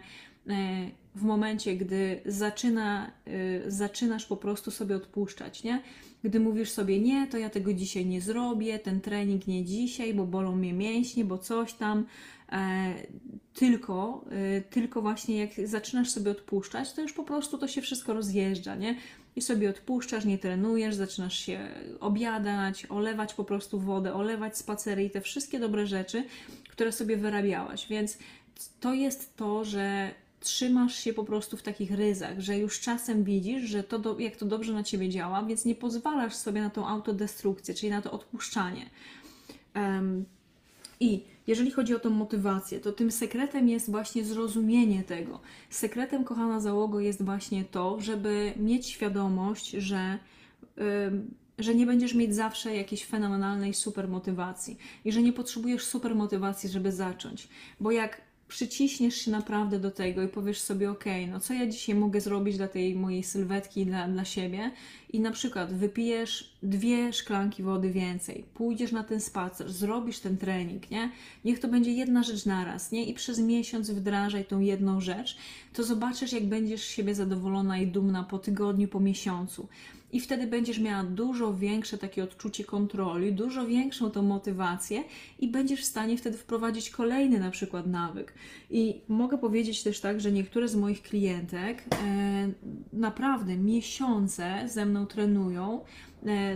e, 0.50 0.92
w 1.16 1.24
momencie, 1.24 1.76
gdy 1.76 2.22
zaczyna, 2.26 3.12
e, 3.26 3.72
zaczynasz 3.72 4.26
po 4.26 4.38
prostu 4.38 4.72
sobie 4.72 4.96
odpuszczać, 4.96 5.64
nie? 5.64 5.82
Gdy 6.24 6.40
mówisz 6.40 6.72
sobie, 6.72 7.00
nie, 7.00 7.28
to 7.28 7.38
ja 7.38 7.50
tego 7.50 7.74
dzisiaj 7.74 8.06
nie 8.06 8.22
zrobię, 8.22 8.80
ten 8.80 9.02
trening 9.02 9.48
nie 9.48 9.66
dzisiaj, 9.66 10.14
bo 10.14 10.26
bolą 10.26 10.56
mnie 10.56 10.74
mięśnie, 10.74 11.26
bo 11.26 11.38
coś 11.38 11.74
tam, 11.74 12.06
E, 12.54 12.94
tylko, 13.54 14.26
e, 14.32 14.62
tylko 14.62 15.02
właśnie 15.02 15.38
jak 15.38 15.50
zaczynasz 15.68 16.10
sobie 16.10 16.32
odpuszczać, 16.32 16.94
to 16.94 17.02
już 17.02 17.14
po 17.14 17.24
prostu 17.24 17.58
to 17.58 17.68
się 17.68 17.82
wszystko 17.82 18.14
rozjeżdża, 18.14 18.76
nie? 18.76 18.96
I 19.36 19.42
sobie 19.42 19.70
odpuszczasz, 19.70 20.26
nie 20.26 20.38
trenujesz, 20.38 20.96
zaczynasz 20.96 21.40
się 21.40 21.68
obiadać, 22.00 22.86
olewać 22.86 23.34
po 23.34 23.44
prostu 23.44 23.80
wodę, 23.80 24.14
olewać 24.14 24.58
spacery 24.58 25.04
i 25.04 25.10
te 25.10 25.22
wszystkie 25.22 25.60
dobre 25.60 25.88
rzeczy, 25.88 26.24
które 26.70 26.92
sobie 26.92 27.18
wyrabiałaś. 27.18 27.88
Więc 27.88 28.18
to 28.80 28.94
jest 28.94 29.36
to, 29.38 29.66
że 29.66 30.12
trzymasz 30.44 30.96
się 30.96 31.14
po 31.14 31.24
prostu 31.24 31.58
w 31.58 31.64
takich 31.64 31.92
ryzach, 31.92 32.40
że 32.40 32.58
już 32.58 32.80
czasem 32.80 33.24
widzisz, 33.24 33.64
że 33.64 33.84
to 33.84 34.00
do, 34.00 34.20
jak 34.20 34.36
to 34.36 34.46
dobrze 34.46 34.74
na 34.74 34.84
ciebie 34.84 35.10
działa, 35.10 35.44
więc 35.44 35.66
nie 35.66 35.76
pozwalasz 35.76 36.36
sobie 36.36 36.62
na 36.62 36.70
tą 36.70 36.88
autodestrukcję, 36.88 37.74
czyli 37.74 37.90
na 37.90 38.02
to 38.02 38.12
odpuszczanie. 38.12 38.90
Um, 39.76 40.26
I 41.00 41.24
jeżeli 41.48 41.72
chodzi 41.72 41.96
o 41.96 42.00
tą 42.00 42.10
motywację, 42.10 42.80
to 42.80 42.92
tym 42.92 43.12
sekretem 43.12 43.70
jest 43.70 43.92
właśnie 43.92 44.26
zrozumienie 44.26 45.04
tego. 45.04 45.40
Sekretem, 45.70 46.24
kochana 46.24 46.60
załogo, 46.60 47.00
jest 47.00 47.24
właśnie 47.24 47.66
to, 47.66 48.02
żeby 48.02 48.54
mieć 48.58 48.88
świadomość, 48.88 49.72
że. 49.72 50.20
Yy, 50.78 50.84
że 51.60 51.76
nie 51.76 51.86
będziesz 51.86 52.14
mieć 52.14 52.36
zawsze 52.36 52.76
jakiejś 52.76 53.06
fenomenalnej 53.06 53.74
super 53.74 54.08
motywacji 54.08 54.78
i 55.06 55.12
że 55.12 55.22
nie 55.22 55.34
potrzebujesz 55.34 55.86
super 55.86 56.16
motywacji, 56.16 56.70
żeby 56.70 56.92
zacząć. 56.92 57.48
Bo 57.80 57.92
jak 57.92 58.22
przyciśniesz 58.54 59.16
się 59.16 59.32
naprawdę 59.32 59.80
do 59.80 59.92
tego 59.92 60.24
i 60.24 60.28
powiesz 60.28 60.60
sobie, 60.60 60.92
ok, 60.92 61.06
no 61.32 61.40
co 61.40 61.54
ja 61.54 61.68
dzisiaj 61.68 61.96
mogę 61.96 62.22
zrobić 62.22 62.58
dla 62.58 62.68
tej 62.68 62.96
mojej 62.96 63.24
sylwetki, 63.24 63.86
dla, 63.86 64.08
dla 64.08 64.26
siebie 64.26 64.72
i 65.14 65.20
na 65.20 65.32
przykład 65.32 65.74
wypijesz 65.74 66.54
dwie 66.64 67.14
szklanki 67.14 67.64
wody 67.64 67.92
więcej, 67.92 68.46
pójdziesz 68.54 68.92
na 68.92 69.04
ten 69.04 69.22
spacer, 69.22 69.72
zrobisz 69.72 70.20
ten 70.20 70.38
trening, 70.38 70.92
nie? 70.92 71.12
Niech 71.46 71.60
to 71.60 71.68
będzie 71.68 71.92
jedna 71.92 72.24
rzecz 72.24 72.46
naraz, 72.46 72.92
nie? 72.92 73.06
I 73.06 73.14
przez 73.14 73.40
miesiąc 73.40 73.90
wdrażaj 73.90 74.46
tą 74.46 74.60
jedną 74.60 75.02
rzecz, 75.02 75.38
to 75.74 75.84
zobaczysz, 75.84 76.34
jak 76.34 76.46
będziesz 76.46 76.84
siebie 76.84 77.16
zadowolona 77.16 77.78
i 77.78 77.88
dumna 77.88 78.24
po 78.24 78.40
tygodniu, 78.40 78.88
po 78.88 79.00
miesiącu 79.00 79.68
i 80.14 80.20
wtedy 80.20 80.48
będziesz 80.48 80.80
miała 80.80 81.04
dużo 81.04 81.54
większe 81.54 81.98
takie 81.98 82.24
odczucie 82.24 82.64
kontroli, 82.64 83.34
dużo 83.34 83.66
większą 83.68 84.12
tą 84.12 84.22
motywację 84.22 85.04
i 85.40 85.48
będziesz 85.48 85.82
w 85.82 85.86
stanie 85.86 86.18
wtedy 86.18 86.38
wprowadzić 86.38 86.90
kolejny 86.90 87.40
na 87.40 87.52
przykład 87.52 87.88
nawyk. 87.88 88.34
I 88.70 89.02
mogę 89.08 89.38
powiedzieć 89.38 89.84
też 89.84 90.00
tak, 90.00 90.22
że 90.22 90.32
niektóre 90.32 90.68
z 90.68 90.76
moich 90.76 91.02
klientek 91.02 91.84
e, 91.92 92.52
naprawdę 92.94 93.58
miesiące 93.58 94.64
ze 94.66 94.86
mną 94.86 95.06
trenują, 95.06 95.82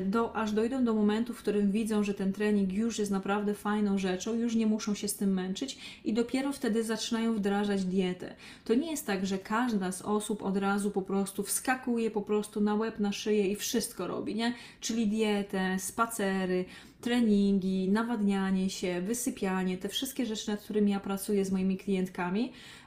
do, 0.06 0.36
aż 0.36 0.52
dojdą 0.52 0.84
do 0.84 0.94
momentu, 0.94 1.34
w 1.34 1.38
którym 1.38 1.72
widzą, 1.72 2.04
że 2.04 2.14
ten 2.14 2.34
trening 2.34 2.74
już 2.74 3.00
jest 3.00 3.12
naprawdę 3.12 3.54
fajną 3.54 3.98
rzeczą, 3.98 4.34
już 4.34 4.56
nie 4.56 4.68
muszą 4.68 4.94
się 4.94 5.08
z 5.08 5.16
tym 5.16 5.34
męczyć 5.34 5.78
i 6.06 6.14
dopiero 6.14 6.52
wtedy 6.54 6.84
zaczynają 6.84 7.36
wdrażać 7.36 7.86
dietę. 7.86 8.36
To 8.66 8.74
nie 8.74 8.92
jest 8.92 9.06
tak, 9.06 9.26
że 9.26 9.38
każda 9.38 9.92
z 9.92 10.02
osób 10.02 10.44
od 10.44 10.58
razu 10.58 10.92
po 10.92 11.02
prostu 11.02 11.44
wskakuje 11.44 12.12
po 12.12 12.22
prostu 12.22 12.62
na 12.62 12.76
łeb, 12.76 13.00
na 13.00 13.12
szyję 13.12 13.48
i 13.48 13.56
wszystko 13.56 14.08
robi, 14.08 14.36
nie? 14.36 14.54
Czyli 14.82 15.08
dietę, 15.08 15.80
spacery, 15.80 16.66
treningi, 17.02 17.90
nawadnianie 17.90 18.70
się, 18.70 19.02
wysypianie, 19.02 19.78
te 19.78 19.90
wszystkie 19.90 20.26
rzeczy, 20.26 20.52
nad 20.52 20.62
którymi 20.62 20.92
ja 20.92 21.00
pracuję 21.00 21.46
z 21.46 21.52
moimi 21.52 21.78
klientkami, 21.78 22.52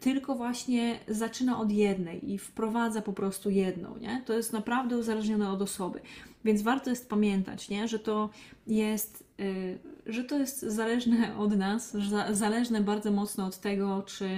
tylko 0.00 0.34
właśnie 0.34 0.98
zaczyna 1.08 1.60
od 1.60 1.70
jednej 1.72 2.30
i 2.30 2.38
wprowadza 2.38 3.02
po 3.02 3.12
prostu 3.12 3.50
jedną, 3.50 3.96
nie? 3.96 4.22
To 4.26 4.32
jest 4.32 4.52
naprawdę 4.52 4.98
uzależnione 4.98 5.50
od 5.50 5.62
osoby. 5.62 6.00
Więc 6.44 6.62
warto 6.62 6.90
jest 6.90 7.08
pamiętać, 7.08 7.68
nie? 7.68 7.88
że 7.88 7.98
to 7.98 8.30
jest, 8.66 9.24
yy, 9.38 9.78
że 10.06 10.24
to 10.24 10.38
jest 10.38 10.60
zależne 10.60 11.36
od 11.36 11.56
nas, 11.56 11.96
zależne 12.30 12.80
bardzo 12.80 13.10
mocno 13.10 13.46
od 13.46 13.60
tego, 13.60 14.02
czy 14.02 14.28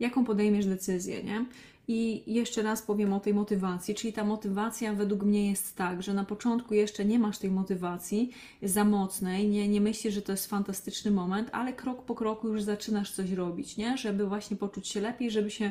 jaką 0.00 0.24
podejmiesz 0.24 0.66
decyzję, 0.66 1.22
nie? 1.22 1.44
I 1.88 2.22
jeszcze 2.26 2.62
raz 2.62 2.82
powiem 2.82 3.12
o 3.12 3.20
tej 3.20 3.34
motywacji, 3.34 3.94
czyli 3.94 4.12
ta 4.12 4.24
motywacja 4.24 4.94
według 4.94 5.22
mnie 5.22 5.50
jest 5.50 5.76
tak, 5.76 6.02
że 6.02 6.14
na 6.14 6.24
początku 6.24 6.74
jeszcze 6.74 7.04
nie 7.04 7.18
masz 7.18 7.38
tej 7.38 7.50
motywacji 7.50 8.30
za 8.62 8.84
mocnej, 8.84 9.48
nie, 9.48 9.68
nie 9.68 9.80
myślisz, 9.80 10.14
że 10.14 10.22
to 10.22 10.32
jest 10.32 10.46
fantastyczny 10.46 11.10
moment, 11.10 11.48
ale 11.52 11.72
krok 11.72 12.02
po 12.04 12.14
kroku 12.14 12.48
już 12.48 12.62
zaczynasz 12.62 13.10
coś 13.10 13.30
robić, 13.30 13.76
nie? 13.76 13.98
żeby 13.98 14.26
właśnie 14.26 14.56
poczuć 14.56 14.88
się 14.88 15.00
lepiej, 15.00 15.30
żeby 15.30 15.50
się 15.50 15.70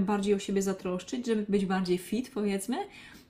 bardziej 0.00 0.34
o 0.34 0.38
siebie 0.38 0.62
zatroszczyć, 0.62 1.26
żeby 1.26 1.44
być 1.48 1.66
bardziej 1.66 1.98
fit, 1.98 2.30
powiedzmy. 2.34 2.76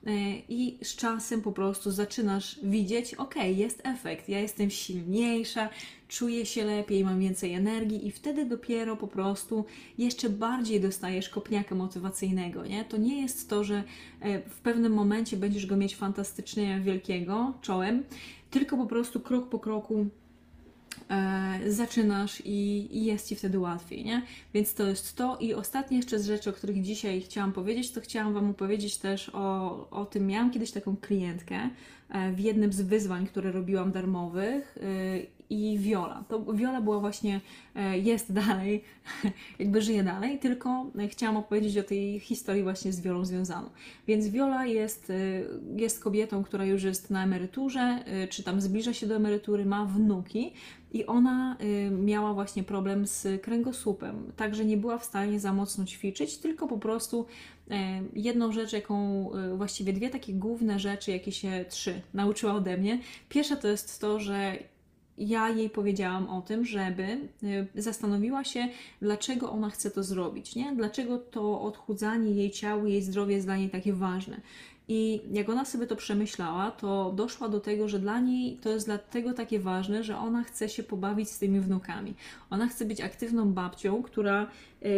E, 0.07 0.11
I 0.49 0.77
z 0.83 0.95
czasem 0.95 1.41
po 1.41 1.51
prostu 1.51 1.91
zaczynasz 1.91 2.59
widzieć, 2.63 3.15
ok, 3.15 3.35
jest 3.35 3.81
efekt, 3.83 4.29
ja 4.29 4.39
jestem 4.39 4.69
silniejsza, 4.69 5.69
czuję 6.07 6.45
się 6.45 6.65
lepiej, 6.65 7.03
mam 7.03 7.19
więcej 7.19 7.53
energii 7.53 8.07
i 8.07 8.11
wtedy 8.11 8.45
dopiero 8.45 8.97
po 8.97 9.07
prostu 9.07 9.65
jeszcze 9.97 10.29
bardziej 10.29 10.81
dostajesz 10.81 11.29
kopniaka 11.29 11.75
motywacyjnego, 11.75 12.65
nie? 12.65 12.85
To 12.85 12.97
nie 12.97 13.21
jest 13.21 13.49
to, 13.49 13.63
że 13.63 13.83
e, 14.21 14.49
w 14.49 14.59
pewnym 14.59 14.93
momencie 14.93 15.37
będziesz 15.37 15.65
go 15.65 15.77
mieć 15.77 15.95
fantastycznie 15.95 16.81
wielkiego 16.83 17.53
czołem, 17.61 18.03
tylko 18.49 18.77
po 18.77 18.85
prostu 18.85 19.19
krok 19.19 19.49
po 19.49 19.59
kroku 19.59 20.07
e, 21.09 21.71
zaczynasz 21.71 22.41
i, 22.45 22.87
i 22.97 23.05
jest 23.05 23.29
Ci 23.29 23.35
wtedy 23.35 23.59
łatwiej, 23.59 24.05
nie? 24.05 24.21
Więc 24.53 24.73
to 24.73 24.87
jest 24.87 25.15
to. 25.15 25.37
I 25.37 25.53
ostatnie 25.53 25.97
jeszcze 25.97 26.19
z 26.19 26.25
rzeczy, 26.25 26.49
o 26.49 26.53
których 26.53 26.81
dzisiaj 26.81 27.21
chciałam 27.21 27.53
powiedzieć, 27.53 27.91
to 27.91 28.01
chciałam 28.01 28.33
Wam 28.33 28.49
opowiedzieć 28.49 28.97
też 28.97 29.29
o, 29.33 29.89
o 29.89 30.05
tym. 30.05 30.27
Miałam 30.27 30.51
kiedyś 30.51 30.71
taką 30.71 30.97
klientkę 30.97 31.69
e, 32.09 32.31
w 32.31 32.39
jednym 32.39 32.73
z 32.73 32.81
wyzwań, 32.81 33.27
które 33.27 33.51
robiłam 33.51 33.91
darmowych 33.91 34.77
e, 34.81 35.38
i 35.49 35.77
Viola. 35.77 36.23
To 36.27 36.53
Viola 36.53 36.81
była 36.81 36.99
właśnie, 36.99 37.41
e, 37.75 37.99
jest 37.99 38.33
dalej, 38.33 38.83
jakby 39.59 39.81
żyje 39.81 40.03
dalej, 40.03 40.39
tylko 40.39 40.85
chciałam 41.09 41.37
opowiedzieć 41.37 41.77
o 41.77 41.83
tej 41.83 42.19
historii 42.19 42.63
właśnie 42.63 42.93
z 42.93 43.01
Violą 43.01 43.25
związaną. 43.25 43.69
Więc 44.07 44.27
Viola 44.27 44.65
jest, 44.65 45.09
e, 45.09 45.13
jest 45.75 46.03
kobietą, 46.03 46.43
która 46.43 46.65
już 46.65 46.83
jest 46.83 47.09
na 47.09 47.23
emeryturze, 47.23 48.03
e, 48.05 48.27
czy 48.27 48.43
tam 48.43 48.61
zbliża 48.61 48.93
się 48.93 49.07
do 49.07 49.15
emerytury, 49.15 49.65
ma 49.65 49.85
wnuki 49.85 50.53
i 50.93 51.05
ona 51.05 51.57
miała 51.91 52.33
właśnie 52.33 52.63
problem 52.63 53.07
z 53.07 53.41
kręgosłupem, 53.41 54.31
także 54.35 54.65
nie 54.65 54.77
była 54.77 54.97
w 54.97 55.05
stanie 55.05 55.39
za 55.39 55.53
mocno 55.53 55.85
ćwiczyć, 55.85 56.37
tylko 56.37 56.67
po 56.67 56.77
prostu 56.77 57.25
jedną 58.13 58.51
rzecz, 58.51 58.73
jaką 58.73 59.29
właściwie 59.57 59.93
dwie 59.93 60.09
takie 60.09 60.33
główne 60.33 60.79
rzeczy, 60.79 61.11
jakie 61.11 61.31
się 61.31 61.65
trzy 61.69 62.01
nauczyła 62.13 62.53
ode 62.53 62.77
mnie. 62.77 62.99
Pierwsza 63.29 63.55
to 63.55 63.67
jest 63.67 64.01
to, 64.01 64.19
że 64.19 64.57
ja 65.19 65.49
jej 65.49 65.69
powiedziałam 65.69 66.29
o 66.29 66.41
tym, 66.41 66.65
żeby 66.65 67.03
y, 67.43 67.67
zastanowiła 67.75 68.43
się, 68.43 68.67
dlaczego 69.01 69.51
ona 69.51 69.69
chce 69.69 69.91
to 69.91 70.03
zrobić, 70.03 70.55
nie? 70.55 70.75
Dlaczego 70.75 71.17
to 71.17 71.61
odchudzanie 71.61 72.31
jej 72.31 72.51
ciała, 72.51 72.87
jej 72.87 73.01
zdrowie 73.01 73.35
jest 73.35 73.47
dla 73.47 73.57
niej 73.57 73.69
takie 73.69 73.93
ważne. 73.93 74.41
I 74.91 75.21
jak 75.31 75.49
ona 75.49 75.65
sobie 75.65 75.87
to 75.87 75.95
przemyślała, 75.95 76.71
to 76.71 77.13
doszła 77.15 77.49
do 77.49 77.59
tego, 77.59 77.87
że 77.87 77.99
dla 77.99 78.19
niej 78.19 78.57
to 78.57 78.69
jest 78.69 78.85
dlatego 78.85 79.33
takie 79.33 79.59
ważne, 79.59 80.03
że 80.03 80.17
ona 80.17 80.43
chce 80.43 80.69
się 80.69 80.83
pobawić 80.83 81.29
z 81.29 81.39
tymi 81.39 81.59
wnukami. 81.59 82.13
Ona 82.49 82.67
chce 82.67 82.85
być 82.85 83.01
aktywną 83.01 83.53
babcią, 83.53 84.03
która 84.03 84.47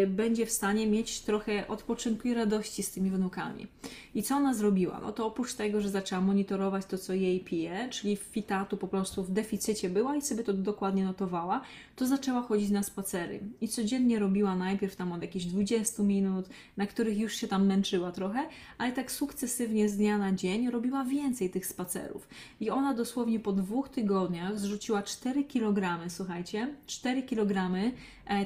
będzie 0.08 0.46
w 0.46 0.52
stanie 0.52 0.88
mieć 0.88 1.22
trochę 1.22 1.68
odpoczynku 1.68 2.28
i 2.28 2.34
radości 2.34 2.84
z 2.84 2.92
tymi 2.92 3.12
wnukami. 3.12 3.68
I 4.16 4.24
co 4.24 4.36
ona 4.36 4.54
zrobiła? 4.54 5.00
No 5.00 5.12
to 5.12 5.26
oprócz 5.26 5.54
tego, 5.54 5.82
że 5.82 5.90
zaczęła 5.90 6.22
monitorować 6.22 6.86
to, 6.86 6.98
co 6.98 7.14
jej 7.14 7.40
pije, 7.40 7.88
czyli 7.90 8.16
fitatu 8.16 8.78
po 8.78 8.88
prostu 8.88 9.24
w 9.24 9.32
deficycie 9.32 9.90
była 9.90 10.16
i 10.16 10.22
sobie 10.22 10.44
to 10.44 10.54
dokładnie 10.54 11.04
notowała, 11.04 11.62
to 11.96 12.08
zaczęła 12.08 12.42
chodzić 12.42 12.70
na 12.70 12.84
spacery. 12.84 13.40
I 13.62 13.68
codziennie 13.68 14.20
robiła 14.20 14.56
najpierw 14.56 14.96
tam 14.96 15.12
od 15.12 15.22
jakichś 15.22 15.46
20 15.46 16.04
minut, 16.04 16.46
na 16.78 16.86
których 16.86 17.18
już 17.18 17.36
się 17.36 17.48
tam 17.48 17.66
męczyła 17.66 18.12
trochę, 18.12 18.40
ale 18.78 18.92
tak 18.92 19.12
sukcesywnie 19.12 19.90
z 19.90 19.98
dnia 19.98 20.18
na 20.18 20.34
dzień 20.34 20.70
robiła 20.70 21.04
więcej 21.06 21.50
tych 21.50 21.66
spacerów. 21.66 22.28
I 22.60 22.70
ona 22.70 22.94
dosłownie 22.94 23.40
po 23.40 23.52
dwóch 23.52 23.90
tygodniach 23.90 24.60
zrzuciła 24.60 25.04
4 25.04 25.44
kg, 25.44 26.10
słuchajcie, 26.10 26.76
4 26.88 27.24
kg 27.24 27.72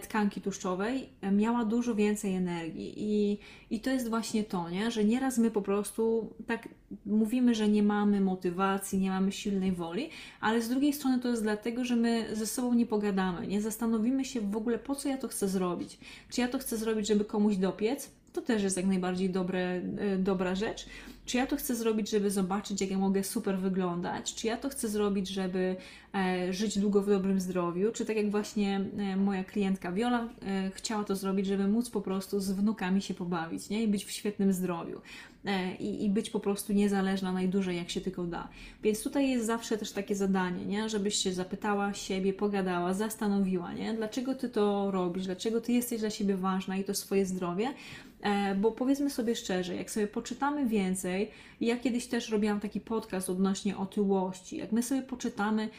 tkanki 0.01 0.41
tłuszczowej, 0.41 1.09
e, 1.21 1.31
miała 1.31 1.65
dużo 1.65 1.95
więcej 1.95 2.35
energii. 2.35 2.93
I, 2.97 3.39
i 3.69 3.79
to 3.79 3.89
jest 3.89 4.09
właśnie 4.09 4.43
to, 4.43 4.69
nie? 4.69 4.91
że 4.91 5.03
nieraz 5.03 5.37
my 5.37 5.51
po 5.51 5.61
prostu 5.61 6.33
tak 6.47 6.69
mówimy, 7.05 7.55
że 7.55 7.69
nie 7.69 7.83
mamy 7.83 8.21
motywacji, 8.21 8.99
nie 8.99 9.09
mamy 9.09 9.31
silnej 9.31 9.71
woli, 9.71 10.09
ale 10.41 10.61
z 10.61 10.69
drugiej 10.69 10.93
strony 10.93 11.19
to 11.19 11.27
jest 11.27 11.43
dlatego, 11.43 11.85
że 11.85 11.95
my 11.95 12.27
ze 12.33 12.47
sobą 12.47 12.73
nie 12.73 12.85
pogadamy, 12.85 13.47
nie 13.47 13.61
zastanowimy 13.61 14.25
się 14.25 14.41
w 14.41 14.57
ogóle, 14.57 14.79
po 14.79 14.95
co 14.95 15.09
ja 15.09 15.17
to 15.17 15.27
chcę 15.27 15.47
zrobić. 15.47 15.99
Czy 16.29 16.41
ja 16.41 16.47
to 16.47 16.59
chcę 16.59 16.77
zrobić, 16.77 17.07
żeby 17.07 17.25
komuś 17.25 17.57
dopiec? 17.57 18.11
To 18.35 18.41
też 18.41 18.63
jest 18.63 18.77
jak 18.77 18.85
najbardziej 18.85 19.29
dobre, 19.29 19.59
e, 19.59 19.81
dobra 20.17 20.55
rzecz. 20.55 20.85
Czy 21.25 21.37
ja 21.37 21.47
to 21.47 21.55
chcę 21.55 21.75
zrobić, 21.75 22.09
żeby 22.09 22.31
zobaczyć, 22.31 22.81
jak 22.81 22.91
ja 22.91 22.97
mogę 22.97 23.23
super 23.23 23.59
wyglądać? 23.59 24.33
Czy 24.33 24.47
ja 24.47 24.57
to 24.57 24.69
chcę 24.69 24.89
zrobić, 24.89 25.27
żeby 25.27 25.75
e, 26.15 26.53
żyć 26.53 26.79
długo 26.79 27.01
w 27.01 27.09
dobrym 27.09 27.39
zdrowiu? 27.39 27.91
Czy 27.91 28.05
tak 28.05 28.17
jak 28.17 28.31
właśnie 28.31 28.85
e, 28.97 29.15
moja 29.15 29.43
klientka 29.43 29.91
Viola 29.91 30.29
chciała 30.73 31.03
to 31.03 31.15
zrobić, 31.15 31.45
żeby 31.45 31.67
móc 31.67 31.89
po 31.89 32.01
prostu 32.01 32.39
z 32.39 32.51
wnukami 32.51 33.01
się 33.01 33.13
pobawić 33.13 33.69
nie? 33.69 33.83
i 33.83 33.87
być 33.87 34.05
w 34.05 34.11
świetnym 34.11 34.53
zdrowiu? 34.53 35.01
E, 35.45 35.75
i, 35.75 36.05
i 36.05 36.09
być 36.09 36.29
po 36.29 36.39
prostu 36.39 36.73
niezależna 36.73 37.31
najdłużej, 37.31 37.77
jak 37.77 37.89
się 37.89 38.01
tylko 38.01 38.23
da. 38.23 38.47
Więc 38.83 39.03
tutaj 39.03 39.29
jest 39.29 39.45
zawsze 39.45 39.77
też 39.77 39.91
takie 39.91 40.15
zadanie, 40.15 40.65
nie? 40.65 40.89
żebyś 40.89 41.15
się 41.15 41.33
zapytała 41.33 41.93
siebie, 41.93 42.33
pogadała, 42.33 42.93
zastanowiła, 42.93 43.73
nie? 43.73 43.93
dlaczego 43.93 44.35
ty 44.35 44.49
to 44.49 44.91
robisz, 44.91 45.25
dlaczego 45.25 45.61
ty 45.61 45.73
jesteś 45.73 45.99
dla 45.99 46.09
siebie 46.09 46.35
ważna 46.35 46.77
i 46.77 46.83
to 46.83 46.93
swoje 46.93 47.25
zdrowie. 47.25 47.73
E, 48.21 48.55
bo 48.55 48.71
powiedzmy 48.71 49.09
sobie 49.09 49.35
szczerze, 49.35 49.75
jak 49.75 49.91
sobie 49.91 50.07
poczytamy 50.07 50.65
więcej, 50.65 51.31
ja 51.61 51.77
kiedyś 51.77 52.07
też 52.07 52.29
robiłam 52.29 52.59
taki 52.59 52.81
podcast 52.81 53.29
odnośnie 53.29 53.77
otyłości, 53.77 54.57
jak 54.57 54.71
my 54.71 54.83
sobie 54.83 55.01
poczytamy, 55.01 55.69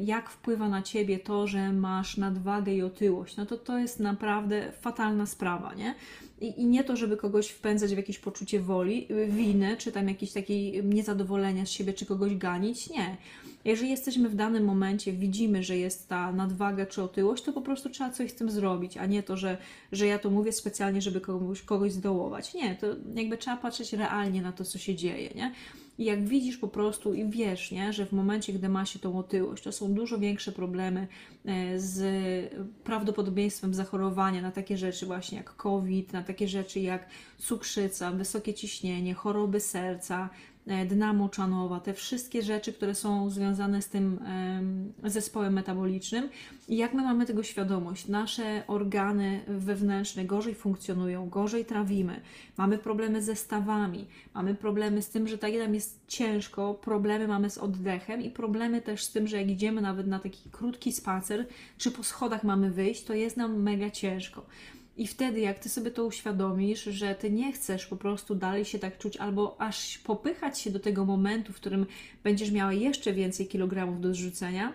jak 0.00 0.30
wpływa 0.30 0.68
na 0.68 0.82
ciebie 0.82 1.18
to, 1.18 1.46
że 1.46 1.72
masz 1.72 2.16
nadwagę 2.16 2.74
i 2.74 2.82
otyłość, 2.82 3.36
no 3.36 3.46
to 3.46 3.56
to 3.56 3.78
jest 3.78 4.00
naprawdę 4.00 4.72
fatalna 4.80 5.26
sprawa, 5.26 5.74
nie? 5.74 5.94
I, 6.40 6.60
I, 6.60 6.66
nie 6.66 6.84
to, 6.84 6.96
żeby 6.96 7.16
kogoś 7.16 7.48
wpędzać 7.48 7.94
w 7.94 7.96
jakieś 7.96 8.18
poczucie 8.18 8.60
woli, 8.60 9.08
winy, 9.28 9.76
czy 9.76 9.92
tam 9.92 10.08
jakieś 10.08 10.32
takiej 10.32 10.84
niezadowolenia 10.84 11.66
z 11.66 11.70
siebie, 11.70 11.92
czy 11.92 12.06
kogoś 12.06 12.36
ganić. 12.36 12.90
Nie. 12.90 13.16
Jeżeli 13.66 13.90
jesteśmy 13.90 14.28
w 14.28 14.34
danym 14.34 14.64
momencie, 14.64 15.12
widzimy, 15.12 15.62
że 15.62 15.76
jest 15.76 16.08
ta 16.08 16.32
nadwaga 16.32 16.86
czy 16.86 17.02
otyłość, 17.02 17.42
to 17.42 17.52
po 17.52 17.60
prostu 17.60 17.90
trzeba 17.90 18.10
coś 18.10 18.30
z 18.30 18.34
tym 18.34 18.50
zrobić, 18.50 18.96
a 18.96 19.06
nie 19.06 19.22
to, 19.22 19.36
że, 19.36 19.58
że 19.92 20.06
ja 20.06 20.18
to 20.18 20.30
mówię 20.30 20.52
specjalnie, 20.52 21.02
żeby 21.02 21.20
kogoś, 21.20 21.62
kogoś 21.62 21.92
zdołować. 21.92 22.54
Nie, 22.54 22.74
to 22.74 22.86
jakby 23.14 23.38
trzeba 23.38 23.56
patrzeć 23.56 23.92
realnie 23.92 24.42
na 24.42 24.52
to, 24.52 24.64
co 24.64 24.78
się 24.78 24.94
dzieje, 24.94 25.30
nie? 25.34 25.52
I 25.98 26.04
jak 26.04 26.24
widzisz 26.24 26.56
po 26.56 26.68
prostu 26.68 27.14
i 27.14 27.30
wiesz, 27.30 27.70
nie, 27.70 27.92
że 27.92 28.06
w 28.06 28.12
momencie, 28.12 28.52
gdy 28.52 28.68
ma 28.68 28.86
się 28.86 28.98
tą 28.98 29.18
otyłość, 29.18 29.62
to 29.62 29.72
są 29.72 29.94
dużo 29.94 30.18
większe 30.18 30.52
problemy 30.52 31.08
e, 31.44 31.80
z 31.80 32.54
prawdopodobieństwem 32.84 33.74
zachorowania 33.74 34.42
na 34.42 34.50
takie 34.50 34.78
rzeczy 34.78 35.06
właśnie 35.06 35.38
jak 35.38 35.56
COVID, 35.56 36.12
na 36.12 36.22
takie 36.22 36.48
rzeczy 36.48 36.80
jak 36.80 37.06
cukrzyca, 37.38 38.12
wysokie 38.12 38.54
ciśnienie, 38.54 39.14
choroby 39.14 39.60
serca, 39.60 40.30
dna 40.88 41.12
moczanowa, 41.12 41.80
te 41.80 41.94
wszystkie 41.94 42.42
rzeczy, 42.42 42.72
które 42.72 42.94
są 42.94 43.30
związane 43.30 43.82
z 43.82 43.88
tym 43.88 44.18
zespołem 45.04 45.52
metabolicznym. 45.52 46.28
I 46.68 46.76
jak 46.76 46.94
my 46.94 47.02
mamy 47.02 47.26
tego 47.26 47.42
świadomość? 47.42 48.08
Nasze 48.08 48.62
organy 48.66 49.40
wewnętrzne 49.48 50.24
gorzej 50.24 50.54
funkcjonują, 50.54 51.28
gorzej 51.28 51.64
trawimy, 51.64 52.20
mamy 52.56 52.78
problemy 52.78 53.22
ze 53.22 53.36
stawami, 53.36 54.06
mamy 54.34 54.54
problemy 54.54 55.02
z 55.02 55.08
tym, 55.08 55.28
że 55.28 55.38
tak 55.38 55.52
nam 55.54 55.74
jest 55.74 56.00
ciężko, 56.08 56.74
problemy 56.74 57.28
mamy 57.28 57.50
z 57.50 57.58
oddechem 57.58 58.22
i 58.22 58.30
problemy 58.30 58.82
też 58.82 59.04
z 59.04 59.12
tym, 59.12 59.26
że 59.26 59.36
jak 59.36 59.48
idziemy 59.50 59.80
nawet 59.80 60.06
na 60.06 60.18
taki 60.18 60.50
krótki 60.50 60.92
spacer, 60.92 61.46
czy 61.78 61.90
po 61.90 62.02
schodach 62.02 62.44
mamy 62.44 62.70
wyjść, 62.70 63.04
to 63.04 63.14
jest 63.14 63.36
nam 63.36 63.62
mega 63.62 63.90
ciężko. 63.90 64.46
I 64.96 65.06
wtedy, 65.06 65.40
jak 65.40 65.58
ty 65.58 65.68
sobie 65.68 65.90
to 65.90 66.06
uświadomisz, 66.06 66.84
że 66.84 67.14
ty 67.14 67.30
nie 67.30 67.52
chcesz 67.52 67.86
po 67.86 67.96
prostu 67.96 68.34
dalej 68.34 68.64
się 68.64 68.78
tak 68.78 68.98
czuć, 68.98 69.16
albo 69.16 69.60
aż 69.60 69.98
popychać 69.98 70.58
się 70.58 70.70
do 70.70 70.80
tego 70.80 71.04
momentu, 71.04 71.52
w 71.52 71.56
którym 71.56 71.86
będziesz 72.24 72.50
miała 72.50 72.72
jeszcze 72.72 73.12
więcej 73.12 73.46
kilogramów 73.46 74.00
do 74.00 74.14
zrzucenia, 74.14 74.72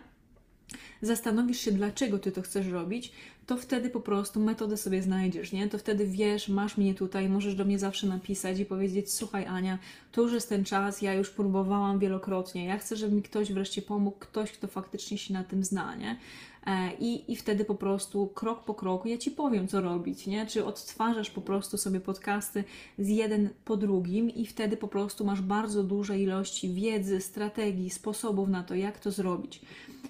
zastanowisz 1.02 1.60
się, 1.60 1.72
dlaczego 1.72 2.20
ty 2.20 2.32
to 2.32 2.42
chcesz 2.42 2.68
robić, 2.68 3.12
to 3.52 3.58
wtedy 3.58 3.90
po 3.90 4.00
prostu 4.00 4.40
metodę 4.40 4.78
sobie 4.78 5.02
znajdziesz, 5.02 5.52
nie? 5.52 5.70
To 5.70 5.78
wtedy 5.78 6.08
wiesz, 6.08 6.50
masz 6.50 6.78
mnie 6.78 6.96
tutaj, 6.96 7.30
możesz 7.30 7.56
do 7.56 7.66
mnie 7.66 7.80
zawsze 7.80 8.08
napisać 8.08 8.60
i 8.60 8.66
powiedzieć: 8.66 9.14
Słuchaj, 9.14 9.46
Ania, 9.46 9.80
to 10.12 10.22
już 10.22 10.34
jest 10.34 10.50
ten 10.50 10.64
czas, 10.64 11.02
ja 11.02 11.14
już 11.14 11.30
próbowałam 11.30 12.00
wielokrotnie, 12.00 12.66
ja 12.66 12.78
chcę, 12.78 12.96
żeby 12.96 13.16
mi 13.16 13.22
ktoś 13.22 13.54
wreszcie 13.54 13.82
pomógł, 13.82 14.18
ktoś, 14.20 14.52
kto 14.52 14.68
faktycznie 14.68 15.18
się 15.18 15.34
na 15.34 15.44
tym 15.44 15.64
zna, 15.64 15.96
nie? 15.96 16.20
E, 16.66 16.92
I, 17.00 17.32
I 17.32 17.36
wtedy 17.36 17.66
po 17.66 17.76
prostu 17.76 18.28
krok 18.28 18.64
po 18.64 18.74
kroku 18.74 19.08
ja 19.08 19.18
Ci 19.18 19.32
powiem, 19.32 19.68
co 19.68 19.82
robić, 19.82 20.28
nie? 20.28 20.46
Czy 20.46 20.66
odtwarzasz 20.66 21.30
po 21.30 21.42
prostu 21.42 21.78
sobie 21.78 22.00
podcasty 22.00 22.64
z 23.00 23.08
jeden 23.08 23.50
po 23.66 23.78
drugim 23.78 24.30
i 24.30 24.46
wtedy 24.46 24.78
po 24.78 24.88
prostu 24.88 25.26
masz 25.26 25.42
bardzo 25.42 25.84
duże 25.84 26.20
ilości 26.20 26.74
wiedzy, 26.74 27.22
strategii, 27.22 27.90
sposobów 27.90 28.50
na 28.50 28.64
to, 28.64 28.76
jak 28.76 29.00
to 29.00 29.12
zrobić. 29.12 29.62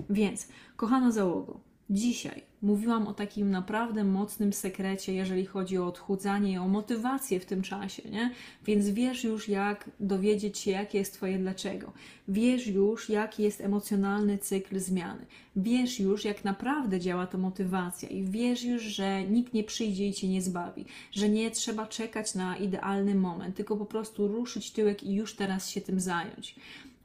Więc, 0.10 0.48
kochana 0.76 1.12
załogo, 1.12 1.71
dzisiaj 1.92 2.42
mówiłam 2.62 3.08
o 3.08 3.14
takim 3.14 3.52
naprawdę 3.52 4.04
mocnym 4.04 4.54
sekrecie, 4.54 5.14
jeżeli 5.14 5.46
chodzi 5.46 5.78
o 5.78 5.88
odchudzanie 5.88 6.54
i 6.54 6.58
o 6.58 6.68
motywację 6.68 7.40
w 7.40 7.46
tym 7.46 7.62
czasie, 7.62 8.10
nie? 8.10 8.32
Więc 8.66 8.90
wiesz 8.90 9.24
już, 9.24 9.50
jak 9.50 9.90
dowiedzieć 10.00 10.58
się, 10.58 10.72
jakie 10.72 10.98
jest 10.98 11.14
Twoje 11.14 11.40
dlaczego. 11.40 11.94
Wiesz 12.28 12.68
już, 12.68 13.10
jaki 13.10 13.44
jest 13.44 13.62
emocjonalny 13.62 14.38
cykl 14.38 14.80
zmiany. 14.80 15.26
Wiesz 15.56 16.00
już, 16.00 16.26
jak 16.26 16.44
naprawdę 16.44 17.00
działa 17.00 17.28
ta 17.28 17.38
motywacja 17.38 18.10
i 18.10 18.24
wiesz 18.24 18.64
już, 18.64 18.82
że 18.82 19.24
nikt 19.24 19.54
nie 19.54 19.64
przyjdzie 19.64 20.08
i 20.08 20.14
Cię 20.14 20.28
nie 20.28 20.42
zbawi, 20.42 20.86
że 21.12 21.30
nie 21.30 21.52
trzeba 21.52 21.88
czekać 21.88 22.36
na 22.36 22.58
idealny 22.58 23.16
moment, 23.16 23.56
tylko 23.56 23.78
po 23.78 23.86
prostu 23.86 24.28
ruszyć 24.28 24.72
tyłek 24.72 25.04
i 25.04 25.14
już 25.14 25.36
teraz 25.36 25.70
się 25.70 25.82
tym 25.82 26.00
zająć. 26.00 26.56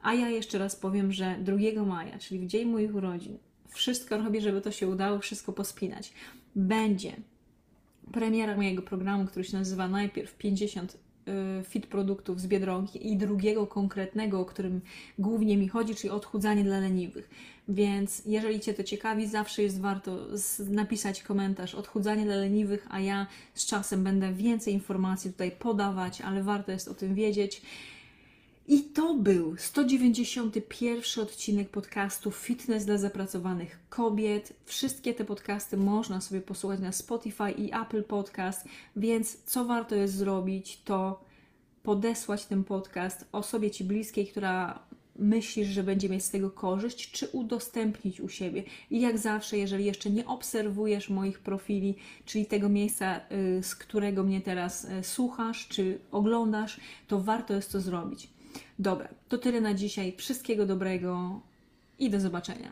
A 0.01 0.13
ja 0.13 0.29
jeszcze 0.29 0.57
raz 0.57 0.75
powiem, 0.75 1.11
że 1.11 1.35
2 1.41 1.85
maja, 1.85 2.19
czyli 2.19 2.39
w 2.39 2.47
dzień 2.47 2.69
moich 2.69 2.95
urodzin, 2.95 3.37
wszystko 3.69 4.17
robię, 4.17 4.41
żeby 4.41 4.61
to 4.61 4.71
się 4.71 4.87
udało, 4.87 5.19
wszystko 5.19 5.53
pospinać. 5.53 6.13
Będzie 6.55 7.15
premiera 8.11 8.55
mojego 8.55 8.81
programu, 8.81 9.25
który 9.25 9.45
się 9.45 9.57
nazywa 9.57 9.87
najpierw 9.87 10.37
50 10.37 10.93
y, 10.93 11.63
fit 11.63 11.87
produktów 11.87 12.41
z 12.41 12.47
Biedronki 12.47 13.11
i 13.11 13.17
drugiego 13.17 13.67
konkretnego, 13.67 14.39
o 14.39 14.45
którym 14.45 14.81
głównie 15.19 15.57
mi 15.57 15.67
chodzi, 15.67 15.95
czyli 15.95 16.09
odchudzanie 16.09 16.63
dla 16.63 16.79
leniwych. 16.79 17.29
Więc 17.69 18.25
jeżeli 18.25 18.59
Cię 18.59 18.73
to 18.73 18.83
ciekawi, 18.83 19.27
zawsze 19.27 19.63
jest 19.63 19.81
warto 19.81 20.27
napisać 20.69 21.23
komentarz 21.23 21.75
odchudzanie 21.75 22.25
dla 22.25 22.35
leniwych, 22.35 22.87
a 22.89 22.99
ja 22.99 23.27
z 23.53 23.65
czasem 23.65 24.03
będę 24.03 24.33
więcej 24.33 24.73
informacji 24.73 25.31
tutaj 25.31 25.51
podawać, 25.51 26.21
ale 26.21 26.43
warto 26.43 26.71
jest 26.71 26.87
o 26.87 26.93
tym 26.93 27.15
wiedzieć. 27.15 27.61
I 28.69 28.83
to 28.83 29.13
był 29.13 29.57
191 29.57 31.23
odcinek 31.23 31.69
podcastu 31.69 32.31
Fitness 32.31 32.85
dla 32.85 32.97
zapracowanych 32.97 33.79
kobiet. 33.89 34.53
Wszystkie 34.65 35.13
te 35.13 35.25
podcasty 35.25 35.77
można 35.77 36.21
sobie 36.21 36.41
posłuchać 36.41 36.79
na 36.79 36.91
Spotify 36.91 37.51
i 37.51 37.73
Apple 37.73 38.03
Podcast, 38.03 38.67
więc 38.95 39.43
co 39.43 39.65
warto 39.65 39.95
jest 39.95 40.13
zrobić, 40.13 40.81
to 40.85 41.23
podesłać 41.83 42.45
ten 42.45 42.63
podcast 42.63 43.25
osobie 43.31 43.71
ci 43.71 43.83
bliskiej, 43.83 44.27
która 44.27 44.79
myślisz, 45.15 45.67
że 45.67 45.83
będzie 45.83 46.09
mieć 46.09 46.25
z 46.25 46.29
tego 46.29 46.51
korzyść, 46.51 47.11
czy 47.11 47.27
udostępnić 47.27 48.21
u 48.21 48.29
siebie. 48.29 48.63
I 48.91 49.01
jak 49.01 49.17
zawsze, 49.17 49.57
jeżeli 49.57 49.85
jeszcze 49.85 50.09
nie 50.09 50.25
obserwujesz 50.25 51.09
moich 51.09 51.39
profili, 51.39 51.95
czyli 52.25 52.45
tego 52.45 52.69
miejsca, 52.69 53.21
y, 53.31 53.63
z 53.63 53.75
którego 53.75 54.23
mnie 54.23 54.41
teraz 54.41 54.85
y, 54.85 55.03
słuchasz 55.03 55.67
czy 55.67 55.99
oglądasz, 56.11 56.79
to 57.07 57.19
warto 57.19 57.53
jest 57.53 57.71
to 57.71 57.81
zrobić. 57.81 58.36
Dobra, 58.79 59.07
to 59.27 59.37
tyle 59.37 59.61
na 59.61 59.73
dzisiaj. 59.73 60.13
Wszystkiego 60.17 60.65
dobrego 60.65 61.41
i 61.99 62.09
do 62.09 62.19
zobaczenia. 62.19 62.71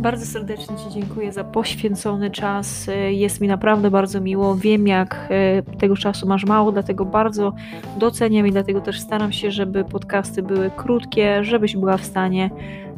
Bardzo 0.00 0.26
serdecznie 0.26 0.76
Ci 0.76 0.90
dziękuję 0.90 1.32
za 1.32 1.44
poświęcony 1.44 2.30
czas. 2.30 2.90
Jest 3.10 3.40
mi 3.40 3.48
naprawdę 3.48 3.90
bardzo 3.90 4.20
miło. 4.20 4.56
Wiem, 4.56 4.86
jak 4.86 5.28
e, 5.30 5.62
tego 5.62 5.96
czasu 5.96 6.26
masz 6.26 6.44
mało, 6.44 6.72
dlatego 6.72 7.04
bardzo 7.04 7.52
doceniam 7.98 8.46
i 8.46 8.52
dlatego 8.52 8.80
też 8.80 9.00
staram 9.00 9.32
się, 9.32 9.50
żeby 9.50 9.84
podcasty 9.84 10.42
były 10.42 10.70
krótkie, 10.76 11.44
żebyś 11.44 11.76
była 11.76 11.96
w 11.96 12.04
stanie 12.04 12.50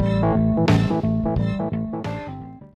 Thank 0.00 1.72
you. 1.72 1.77